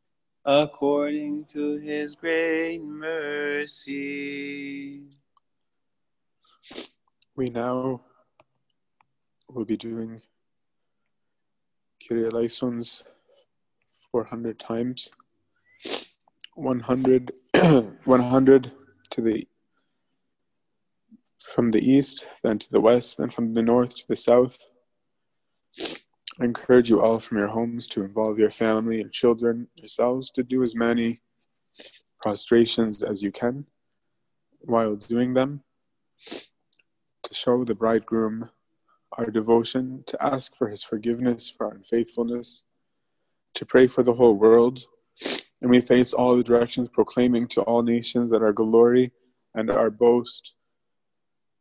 according 0.45 1.45
to 1.45 1.79
his 1.79 2.15
great 2.15 2.83
mercy. 2.83 4.01
We 7.37 7.49
now 7.51 8.03
will 9.49 9.65
be 9.65 9.77
doing 9.77 10.21
Kyrie 12.07 12.27
eleisons 12.27 13.05
400 14.13 14.59
times. 14.59 15.11
100, 16.55 17.33
100 18.05 18.73
to 19.11 19.21
the 19.21 19.47
from 21.43 21.71
the 21.71 21.81
east, 21.81 22.25
then 22.43 22.59
to 22.59 22.71
the 22.71 22.81
west, 22.81 23.19
then 23.19 23.31
from 23.31 23.55
the 23.55 23.63
north 23.63 23.97
to 23.97 24.09
the 24.09 24.17
south. 24.17 24.59
I 26.41 26.45
encourage 26.45 26.89
you 26.89 27.01
all 27.01 27.19
from 27.19 27.39
your 27.39 27.49
homes 27.49 27.87
to 27.89 28.03
involve 28.03 28.39
your 28.39 28.51
family 28.51 29.01
and 29.01 29.13
children, 29.13 29.69
yourselves, 29.77 30.31
to 30.33 30.43
do 30.43 30.63
as 30.63 30.75
many 30.75 31.21
prostrations 32.21 33.03
as 33.03 33.23
you 33.23 33.33
can 33.33 33.67
while 34.61 34.97
doing 34.97 35.35
them, 35.35 35.63
to 37.23 37.35
show 37.35 37.65
the 37.65 37.75
bridegroom 37.75 38.51
our 39.19 39.27
devotion, 39.27 40.05
to 40.07 40.23
ask 40.23 40.55
for 40.55 40.69
his 40.69 40.83
forgiveness 40.83 41.49
for 41.49 41.67
our 41.67 41.75
unfaithfulness, 41.75 42.63
to 43.55 43.67
pray 43.67 43.87
for 43.87 44.03
the 44.03 44.15
whole 44.15 44.35
world, 44.35 44.81
and 45.61 45.71
we 45.71 45.81
face 45.81 46.13
all 46.13 46.37
the 46.37 46.45
directions, 46.45 46.89
proclaiming 46.89 47.47
to 47.49 47.63
all 47.63 47.83
nations 47.83 48.31
that 48.31 48.43
our 48.43 48.53
glory 48.53 49.13
and 49.55 49.71
our 49.71 49.91
boast 49.91 50.57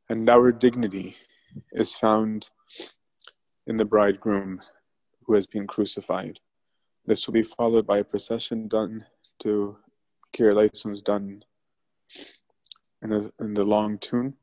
and 0.09 0.27
our 0.27 0.51
dignity 0.51 1.15
is 1.71 1.95
found 1.95 2.49
in 3.67 3.77
the 3.77 3.85
bridegroom 3.85 4.61
who 5.23 5.35
has 5.35 5.45
been 5.45 5.67
crucified. 5.67 6.39
This 7.05 7.27
will 7.27 7.33
be 7.33 7.43
followed 7.43 7.85
by 7.85 7.99
a 7.99 8.03
procession 8.03 8.67
done 8.67 9.05
to 9.39 9.77
Kyrie 10.35 10.69
done 11.03 11.43
in, 13.01 13.13
a, 13.13 13.31
in 13.39 13.53
the 13.53 13.63
long 13.63 13.97
tune, 13.99 14.33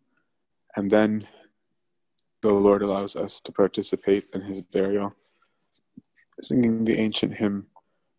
and 0.77 0.91
then 0.91 1.27
the 2.43 2.53
Lord 2.53 2.83
allows 2.83 3.17
us 3.17 3.41
to 3.41 3.53
participate 3.53 4.25
in 4.33 4.43
his 4.43 4.63
burial, 4.63 5.15
singing 6.41 6.85
the 6.85 6.99
ancient 6.99 7.35
hymn 7.35 7.67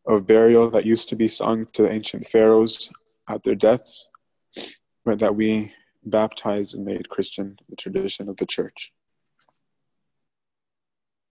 of 0.06 0.28
burial 0.28 0.70
that 0.70 0.86
used 0.86 1.10
to 1.10 1.16
be 1.16 1.28
sung 1.28 1.66
to 1.74 1.84
the 1.84 1.92
ancient 1.92 2.26
pharaohs 2.26 2.92
at 3.30 3.44
their 3.44 3.56
deaths, 3.56 4.10
but 5.06 5.20
that 5.20 5.36
we 5.36 5.74
baptized 6.10 6.76
and 6.76 6.86
made 6.86 7.10
Christian 7.10 7.58
the 7.70 7.76
tradition 7.76 8.30
of 8.30 8.38
the 8.38 8.46
church. 8.46 8.92